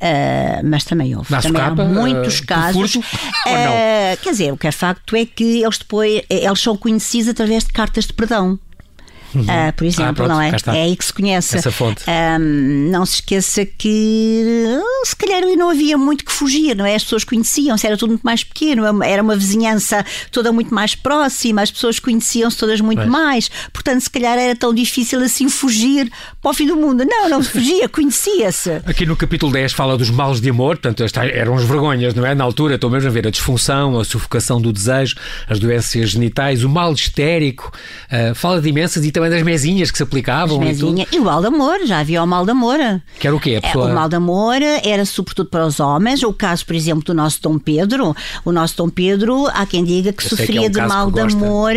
Uh, 0.00 0.62
mas 0.64 0.84
também 0.84 1.16
houve. 1.16 1.28
Também 1.28 1.50
socapa, 1.50 1.82
há 1.82 1.84
muitos 1.84 2.38
uh, 2.38 2.46
casos. 2.46 2.92
Furto? 2.92 3.00
Uh, 3.00 4.16
quer 4.22 4.30
dizer, 4.30 4.52
o 4.52 4.56
que 4.56 4.68
é 4.68 4.72
facto 4.72 5.16
é 5.16 5.26
que 5.26 5.62
eles 5.62 5.78
depois 5.78 6.22
eles 6.30 6.60
são 6.60 6.76
conhecidos 6.76 7.28
através 7.28 7.64
de 7.64 7.72
cartas 7.72 8.06
de 8.06 8.12
perdão. 8.12 8.58
Uhum. 9.34 9.42
Uh, 9.42 9.72
por 9.76 9.84
exemplo, 9.84 10.10
ah, 10.10 10.14
pronto, 10.14 10.28
não 10.30 10.40
é? 10.40 10.50
É 10.68 10.82
aí 10.82 10.96
que 10.96 11.04
se 11.04 11.12
conhece. 11.12 11.56
Essa 11.56 11.70
fonte. 11.70 12.04
Um, 12.08 12.90
não 12.90 13.04
se 13.04 13.16
esqueça 13.16 13.64
que 13.66 14.42
uh, 14.80 15.06
se 15.06 15.14
calhar 15.14 15.42
ali 15.42 15.56
não 15.56 15.70
havia 15.70 15.98
muito 15.98 16.24
que 16.24 16.32
fugir, 16.32 16.74
não 16.74 16.86
é? 16.86 16.94
As 16.94 17.04
pessoas 17.04 17.24
conheciam-se, 17.24 17.86
era 17.86 17.96
tudo 17.96 18.10
muito 18.10 18.22
mais 18.22 18.42
pequeno, 18.42 18.84
era 19.02 19.22
uma 19.22 19.36
vizinhança 19.36 20.04
toda 20.30 20.52
muito 20.52 20.74
mais 20.74 20.94
próxima, 20.94 21.62
as 21.62 21.70
pessoas 21.70 21.98
conheciam-se 21.98 22.56
todas 22.56 22.80
muito 22.80 23.06
mais, 23.06 23.50
portanto, 23.72 24.00
se 24.00 24.10
calhar 24.10 24.38
era 24.38 24.56
tão 24.56 24.72
difícil 24.72 25.20
assim 25.20 25.48
fugir 25.48 26.10
para 26.40 26.50
o 26.50 26.54
fim 26.54 26.66
do 26.66 26.76
mundo. 26.76 27.04
Não, 27.04 27.28
não 27.28 27.42
se 27.42 27.50
fugia, 27.50 27.88
conhecia-se. 27.90 28.82
Aqui 28.86 29.04
no 29.04 29.16
capítulo 29.16 29.52
10 29.52 29.72
fala 29.72 29.96
dos 29.96 30.10
males 30.10 30.40
de 30.40 30.50
amor, 30.50 30.78
portanto, 30.78 31.04
eram 31.32 31.56
as 31.56 31.64
vergonhas, 31.64 32.14
não 32.14 32.24
é? 32.24 32.34
Na 32.34 32.44
altura, 32.44 32.76
estou 32.76 32.90
mesmo 32.90 33.08
a 33.08 33.12
ver 33.12 33.26
a 33.26 33.30
disfunção, 33.30 33.98
a 33.98 34.04
sufocação 34.04 34.60
do 34.60 34.72
desejo, 34.72 35.16
as 35.48 35.58
doenças 35.58 36.10
genitais, 36.10 36.64
o 36.64 36.68
mal 36.68 36.92
histérico, 36.92 37.72
ah, 38.10 38.34
fala 38.34 38.60
de 38.60 38.68
imensas 38.68 39.04
e 39.04 39.10
também 39.18 39.30
das 39.30 39.42
mesinhas 39.42 39.90
que 39.90 39.96
se 39.96 40.02
aplicavam 40.02 40.62
e 40.64 40.74
tudo. 40.76 41.04
E 41.12 41.18
o 41.18 41.24
mal 41.24 41.40
de 41.40 41.46
amor, 41.48 41.78
já 41.84 41.98
havia 42.00 42.22
o 42.22 42.26
mal 42.26 42.44
de 42.44 42.50
amor. 42.52 42.78
Que 43.18 43.26
era 43.26 43.34
o 43.36 43.40
quê? 43.40 43.54
A 43.54 43.58
É, 43.58 43.60
pessoa... 43.60 43.86
O 43.90 43.94
mal 43.94 44.08
de 44.08 44.16
amor 44.16 44.56
era 44.62 45.04
sobretudo 45.04 45.48
para 45.48 45.66
os 45.66 45.80
homens. 45.80 46.22
O 46.22 46.32
caso, 46.32 46.64
por 46.64 46.74
exemplo, 46.74 47.02
do 47.04 47.14
nosso 47.14 47.40
Dom 47.42 47.58
Pedro. 47.58 48.14
O 48.44 48.52
nosso 48.52 48.76
Dom 48.76 48.88
Pedro, 48.88 49.46
há 49.52 49.66
quem 49.66 49.84
diga 49.84 50.12
que 50.12 50.24
Eu 50.24 50.28
sei 50.28 50.36
que 50.38 50.42
é 50.42 50.46
sofria 50.46 50.60
um 50.68 50.70
de 50.70 50.78
caso 50.78 50.94
mal 50.94 51.10
de 51.10 51.20
amor. 51.20 51.72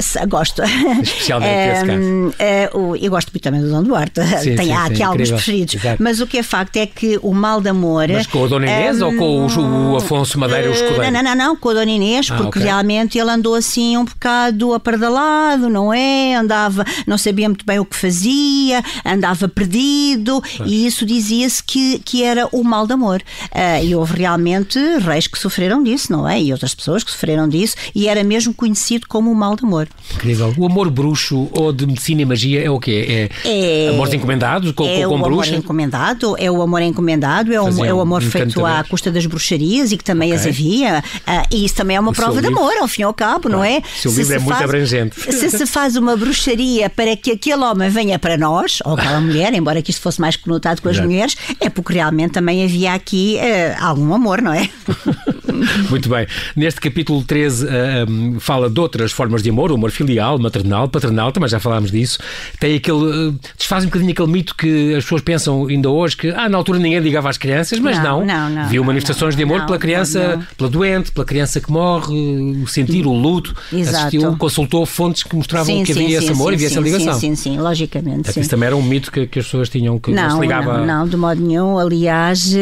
se- 0.00 0.26
gosto. 0.26 0.62
Especialmente 1.02 1.68
desse 1.70 1.84
caso. 1.86 2.00
Hum, 2.02 2.32
eh, 2.38 2.70
o- 2.74 2.96
eu 2.96 3.10
gosto 3.10 3.30
muito 3.32 3.42
também 3.42 3.60
do 3.60 3.70
Dom 3.70 3.82
Duarte. 3.82 4.20
Sim, 4.42 4.56
Tem 4.56 4.66
sim, 4.66 4.72
há 4.72 4.86
sim, 4.86 4.92
aqui 4.92 5.02
alguns 5.02 5.30
preferidos. 5.30 5.74
Exato. 5.74 6.02
Mas 6.02 6.20
o 6.20 6.26
que 6.26 6.38
é 6.38 6.42
facto 6.42 6.76
é 6.76 6.86
que 6.86 7.18
o 7.22 7.32
mal 7.32 7.60
de 7.60 7.68
amor. 7.68 8.08
Mas 8.08 8.26
com 8.26 8.44
a 8.44 8.48
Dona 8.48 8.66
Inês 8.66 9.00
ou 9.00 9.12
com 9.14 9.46
o, 9.46 9.92
o 9.92 9.96
Afonso 9.96 10.38
Madeira, 10.38 10.68
o 10.68 10.72
Eh, 10.72 10.74
escudeiro? 10.74 11.10
Não, 11.12 11.22
não, 11.22 11.34
não, 11.34 11.56
com 11.56 11.68
a 11.70 11.74
Dona 11.74 11.90
Inês, 11.90 12.28
Ah, 12.30 12.36
porque 12.36 12.58
ok. 12.58 12.62
realmente 12.62 13.18
ele 13.18 13.30
andou 13.30 13.54
assim 13.54 13.96
um 13.96 14.04
bocado 14.04 14.74
apardalado, 14.74 15.68
não 15.68 15.92
é? 15.92 16.34
Andava, 16.34 16.57
não 17.06 17.16
sabia 17.18 17.48
muito 17.48 17.64
bem 17.64 17.78
o 17.78 17.84
que 17.84 17.96
fazia, 17.96 18.82
andava 19.04 19.48
perdido 19.48 20.42
e 20.64 20.86
isso 20.86 21.04
dizia-se 21.06 21.62
que, 21.62 21.98
que 22.04 22.22
era 22.22 22.48
o 22.52 22.62
mal 22.64 22.86
de 22.86 22.92
amor. 22.92 23.22
Ah, 23.52 23.82
e 23.82 23.94
houve 23.94 24.18
realmente 24.18 24.78
reis 25.00 25.26
que 25.26 25.38
sofreram 25.38 25.82
disso, 25.82 26.12
não 26.12 26.28
é? 26.28 26.40
E 26.40 26.52
outras 26.52 26.74
pessoas 26.74 27.02
que 27.04 27.10
sofreram 27.10 27.48
disso 27.48 27.76
e 27.94 28.08
era 28.08 28.22
mesmo 28.24 28.52
conhecido 28.54 29.06
como 29.08 29.30
o 29.30 29.34
mal 29.34 29.56
de 29.56 29.64
amor. 29.64 29.88
Incrível. 30.14 30.52
O 30.56 30.66
amor 30.66 30.90
bruxo 30.90 31.48
ou 31.52 31.72
de 31.72 31.86
medicina 31.86 32.22
e 32.22 32.24
magia 32.24 32.62
é 32.62 32.70
o 32.70 32.78
quê? 32.80 33.28
É, 33.44 33.48
É- 33.86 33.88
amores 33.90 34.14
encomendados 34.14 34.72
com, 34.72 34.84
é 34.84 35.02
com, 35.02 35.08
com 35.08 35.10
o 35.10 35.14
amor 35.16 35.30
bruxa? 35.32 35.54
encomendado, 35.56 36.34
é 36.38 36.50
o 36.50 36.60
amor 36.62 36.82
encomendado, 36.82 37.52
é 37.52 37.60
o, 37.60 37.84
é 37.84 37.92
o 37.94 38.00
amor 38.00 38.22
feito 38.22 38.64
à 38.64 38.82
custa 38.84 39.10
das 39.10 39.26
bruxarias 39.26 39.92
e 39.92 39.96
que 39.96 40.04
também 40.04 40.32
as 40.32 40.40
Ok. 40.40 40.50
havia. 40.52 41.04
Ah, 41.26 41.44
e 41.50 41.64
isso 41.64 41.74
também 41.74 41.96
é 41.96 42.00
uma 42.00 42.10
O 42.10 42.14
prova 42.14 42.40
de 42.40 42.48
livro- 42.48 42.58
amor, 42.62 42.72
ao 42.80 42.88
fim 42.88 43.02
e 43.02 43.04
ao 43.04 43.14
cabo, 43.14 43.48
não 43.48 43.62
é? 43.64 43.78
O 43.78 43.98
seu 44.00 44.12
livro 44.12 44.34
é 44.34 44.38
muito 44.38 44.62
abrangente. 44.64 45.20
Se 45.32 45.50
se 45.50 45.66
faz 45.66 45.96
uma 45.96 46.16
bruxaria 46.16 46.47
para 46.94 47.16
que 47.16 47.32
aquele 47.32 47.62
homem 47.62 47.90
venha 47.90 48.18
para 48.18 48.36
nós, 48.36 48.78
ou 48.84 48.94
aquela 48.94 49.20
mulher, 49.20 49.52
embora 49.54 49.82
que 49.82 49.90
isto 49.90 50.02
fosse 50.02 50.20
mais 50.20 50.36
conotado 50.36 50.82
com 50.82 50.88
as 50.88 50.96
Exato. 50.96 51.08
mulheres, 51.08 51.36
é 51.60 51.68
porque 51.68 51.94
realmente 51.94 52.32
também 52.32 52.64
havia 52.64 52.92
aqui 52.94 53.38
ah, 53.38 53.88
algum 53.88 54.14
amor, 54.14 54.42
não 54.42 54.52
é? 54.52 54.68
Muito 55.90 56.08
bem. 56.08 56.26
Neste 56.56 56.80
capítulo 56.80 57.22
13 57.22 57.66
ah, 57.66 57.70
um, 58.08 58.40
fala 58.40 58.70
de 58.70 58.78
outras 58.80 59.12
formas 59.12 59.42
de 59.42 59.50
amor, 59.50 59.70
o 59.70 59.74
amor 59.74 59.90
filial, 59.90 60.38
maternal, 60.38 60.88
paternal, 60.88 61.32
também 61.32 61.48
já 61.48 61.58
falámos 61.58 61.90
disso. 61.90 62.18
Tem 62.58 62.76
aquele. 62.76 63.32
ah, 63.32 63.48
desfaz 63.56 63.84
um 63.84 63.86
bocadinho 63.86 64.12
aquele 64.12 64.28
mito 64.28 64.54
que 64.54 64.94
as 64.94 65.04
pessoas 65.04 65.22
pensam 65.22 65.66
ainda 65.66 65.90
hoje 65.90 66.16
que 66.16 66.30
ah, 66.30 66.48
na 66.48 66.58
altura 66.58 66.78
ninguém 66.78 67.00
ligava 67.00 67.28
às 67.28 67.38
crianças, 67.38 67.78
mas 67.78 67.98
não. 67.98 68.24
Não, 68.24 68.48
não, 68.48 68.50
não, 68.50 68.68
Viu 68.68 68.84
manifestações 68.84 69.36
de 69.36 69.42
amor 69.42 69.66
pela 69.66 69.78
criança, 69.78 70.40
pela 70.56 70.70
doente, 70.70 71.12
pela 71.12 71.24
criança 71.24 71.60
que 71.60 71.70
morre, 71.70 72.14
o 72.62 72.66
sentir, 72.66 73.06
o 73.06 73.12
luto. 73.12 73.54
Exato. 73.72 73.98
Assistiu, 73.98 74.36
consultou 74.36 74.84
fontes 74.86 75.22
que 75.22 75.34
mostravam 75.34 75.82
que 75.82 75.92
havia 75.92 76.18
esse 76.18 76.32
amor 76.40 76.52
e 76.52 76.54
havia 76.56 76.66
essa 76.68 76.80
ligação. 76.80 77.14
Sim, 77.14 77.34
sim, 77.34 77.52
sim, 77.52 77.58
logicamente. 77.58 78.14
Portanto, 78.16 78.34
sim. 78.34 78.40
Isso 78.40 78.50
também 78.50 78.66
era 78.66 78.76
um 78.76 78.82
mito 78.82 79.10
que, 79.12 79.26
que 79.26 79.38
as 79.38 79.44
pessoas 79.44 79.68
tinham 79.68 79.98
que 79.98 80.10
não, 80.12 80.22
se 80.30 80.34
Não, 80.36 80.40
ligava. 80.42 80.78
não, 80.78 80.86
não, 81.00 81.08
de 81.08 81.16
modo 81.16 81.40
nenhum. 81.40 81.78
Aliás, 81.78 82.54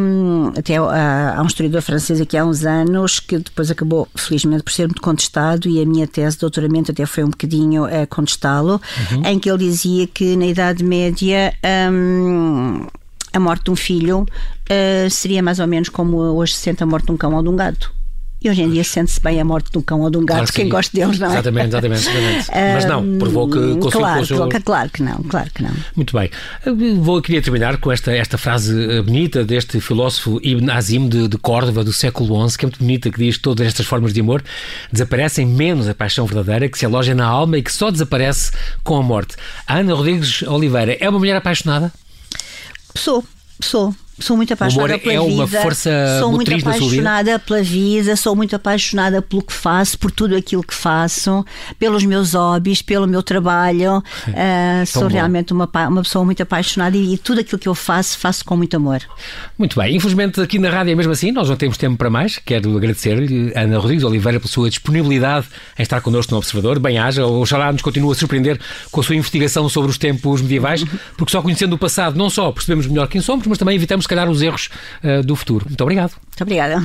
hum, 0.00 0.52
até 0.56 0.76
há, 0.76 1.34
há 1.36 1.42
um 1.42 1.46
historiador 1.46 1.82
francês 1.82 2.20
aqui 2.20 2.36
há 2.36 2.44
uns 2.44 2.64
anos 2.64 3.20
que 3.20 3.38
depois 3.38 3.70
acabou, 3.70 4.08
felizmente, 4.14 4.62
por 4.62 4.72
ser 4.72 4.86
muito 4.86 5.02
contestado 5.02 5.68
e 5.68 5.80
a 5.82 5.86
minha 5.86 6.06
tese 6.06 6.36
de 6.36 6.40
doutoramento 6.40 6.90
até 6.90 7.04
foi 7.06 7.24
um 7.24 7.30
bocadinho 7.30 7.84
a 7.84 8.06
contestá-lo, 8.06 8.80
Uhum. 9.12 9.22
em 9.26 9.38
que 9.38 9.50
ele 9.50 9.58
dizia 9.58 10.06
que 10.06 10.36
na 10.36 10.46
Idade 10.46 10.84
Média 10.84 11.52
hum, 11.92 12.86
a 13.32 13.40
morte 13.40 13.64
de 13.64 13.70
um 13.70 13.76
filho 13.76 14.26
ah, 14.70 15.08
seria 15.10 15.42
mais 15.42 15.58
ou 15.60 15.66
menos 15.66 15.88
como 15.88 16.16
hoje 16.16 16.54
se 16.54 16.60
sente 16.60 16.82
a 16.82 16.86
morte 16.86 17.06
de 17.06 17.12
um 17.12 17.16
cão 17.16 17.34
ou 17.34 17.42
de 17.42 17.48
um 17.48 17.56
gato. 17.56 17.92
E 18.44 18.50
hoje 18.50 18.60
em 18.60 18.70
dia 18.70 18.84
sente-se 18.84 19.18
bem 19.22 19.40
a 19.40 19.44
morte 19.44 19.72
de 19.72 19.78
um 19.78 19.80
cão 19.80 20.02
ou 20.02 20.10
de 20.10 20.18
um 20.18 20.20
gato, 20.26 20.36
Claro 20.36 20.46
que 20.48 20.52
quem 20.52 20.64
sim. 20.66 20.70
gosta 20.70 20.94
deles, 20.94 21.18
não 21.18 21.28
é? 21.28 21.32
Exatamente, 21.32 21.68
exatamente. 21.68 22.00
exatamente. 22.02 22.46
Mas 22.74 22.84
não, 22.84 23.18
consultou 23.18 23.90
claro, 23.90 24.26
seu- 24.26 24.36
claro, 24.36 24.62
claro 24.62 24.90
que 24.90 25.02
não, 25.02 25.22
claro 25.22 25.50
que 25.54 25.62
não. 25.62 25.70
Muito 25.96 26.12
bem. 26.16 26.30
Vou, 27.00 27.22
queria 27.22 27.40
terminar 27.40 27.78
com 27.78 27.90
esta, 27.90 28.12
esta 28.12 28.36
frase 28.36 28.78
eh, 28.98 29.00
bonita 29.00 29.42
deste 29.44 29.80
filósofo 29.80 30.38
Ibn 30.42 30.70
Azim 30.70 31.08
de, 31.08 31.26
de 31.26 31.38
Córdoba, 31.38 31.82
do 31.82 31.92
século 31.92 32.46
XI, 32.50 32.58
que 32.58 32.64
é 32.64 32.68
muito 32.68 32.78
bonita, 32.80 33.10
que 33.10 33.18
diz 33.18 33.36
que 33.38 33.42
todas 33.42 33.66
estas 33.66 33.86
formas 33.86 34.12
de 34.12 34.20
amor 34.20 34.44
desaparecem 34.92 35.46
menos 35.46 35.88
a 35.88 35.94
paixão 35.94 36.26
verdadeira 36.26 36.68
que 36.68 36.78
se 36.78 36.84
aloja 36.84 37.14
na 37.14 37.24
alma 37.24 37.56
e 37.56 37.62
que 37.62 37.72
só 37.72 37.90
desaparece 37.90 38.52
com 38.82 38.96
a 38.96 39.02
morte. 39.02 39.36
Ana 39.66 39.94
Rodrigues 39.94 40.42
Oliveira 40.42 40.96
é 41.00 41.08
uma 41.08 41.18
mulher 41.18 41.36
apaixonada? 41.36 41.90
Sou, 42.94 43.24
sou. 43.60 43.94
Sou 44.18 44.36
muito 44.36 44.52
apaixonada 44.52 44.94
amor 44.94 45.02
pela 45.02 45.14
é 45.14 45.28
vida. 45.28 45.34
uma 45.34 45.46
força 45.46 45.90
sou 46.20 46.30
muito 46.30 46.48
vida? 46.48 46.70
apaixonada 46.70 47.38
pela 47.38 47.62
vida, 47.62 48.14
sou 48.14 48.36
muito 48.36 48.54
apaixonada 48.54 49.20
pelo 49.20 49.42
que 49.42 49.52
faço, 49.52 49.98
por 49.98 50.10
tudo 50.10 50.36
aquilo 50.36 50.62
que 50.62 50.74
faço, 50.74 51.44
pelos 51.78 52.04
meus 52.04 52.32
hobbies, 52.34 52.80
pelo 52.80 53.08
meu 53.08 53.22
trabalho. 53.22 54.02
Ah, 54.28 54.84
sou 54.86 55.02
bom. 55.02 55.08
realmente 55.08 55.52
uma, 55.52 55.68
uma 55.88 56.02
pessoa 56.02 56.24
muito 56.24 56.42
apaixonada 56.42 56.96
e, 56.96 57.14
e 57.14 57.18
tudo 57.18 57.40
aquilo 57.40 57.58
que 57.58 57.68
eu 57.68 57.74
faço, 57.74 58.16
faço 58.18 58.44
com 58.44 58.56
muito 58.56 58.76
amor. 58.76 59.00
Muito 59.58 59.78
bem. 59.78 59.96
Infelizmente 59.96 60.40
aqui 60.40 60.58
na 60.60 60.70
rádio 60.70 60.92
é 60.92 60.94
mesmo 60.94 61.12
assim, 61.12 61.32
nós 61.32 61.48
não 61.48 61.56
temos 61.56 61.76
tempo 61.76 61.96
para 61.96 62.08
mais. 62.08 62.38
Quero 62.38 62.76
agradecer-lhe, 62.76 63.52
Ana 63.56 63.78
Rodrigues 63.78 64.04
Oliveira, 64.04 64.38
pela 64.38 64.50
sua 64.50 64.70
disponibilidade 64.70 65.46
em 65.76 65.82
estar 65.82 66.00
connosco 66.00 66.32
no 66.32 66.38
Observador. 66.38 66.78
Bem-haja, 66.78 67.26
oxalá 67.26 67.72
nos 67.72 67.82
continue 67.82 68.12
a 68.12 68.14
surpreender 68.14 68.60
com 68.92 69.00
a 69.00 69.02
sua 69.02 69.16
investigação 69.16 69.68
sobre 69.68 69.90
os 69.90 69.98
tempos 69.98 70.40
medievais, 70.40 70.84
porque 71.18 71.32
só 71.32 71.42
conhecendo 71.42 71.74
o 71.74 71.78
passado 71.78 72.16
não 72.16 72.30
só 72.30 72.52
percebemos 72.52 72.86
melhor 72.86 73.08
quem 73.08 73.20
somos, 73.20 73.46
mas 73.46 73.58
também 73.58 73.74
evitamos, 73.74 74.03
se 74.04 74.08
calhar, 74.08 74.28
os 74.28 74.42
erros 74.42 74.70
eh, 75.02 75.22
do 75.22 75.34
futuro. 75.34 75.66
Muito 75.66 75.80
obrigado. 75.80 76.12
Muito 76.12 76.42
obrigada. 76.42 76.82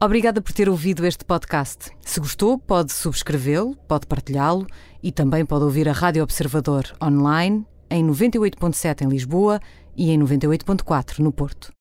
Obrigada 0.00 0.40
por 0.40 0.52
ter 0.52 0.68
ouvido 0.68 1.04
este 1.04 1.24
podcast. 1.24 1.90
Se 2.02 2.20
gostou, 2.20 2.56
pode 2.56 2.92
subscrevê-lo, 2.92 3.74
pode 3.88 4.06
partilhá-lo 4.06 4.64
e 5.02 5.10
também 5.10 5.44
pode 5.44 5.64
ouvir 5.64 5.88
a 5.88 5.92
Rádio 5.92 6.22
Observador 6.22 6.84
online 7.02 7.66
em 7.90 8.06
98.7 8.06 9.02
em 9.02 9.08
Lisboa 9.08 9.60
e 9.96 10.10
em 10.12 10.20
98.4 10.20 11.18
no 11.18 11.32
Porto. 11.32 11.72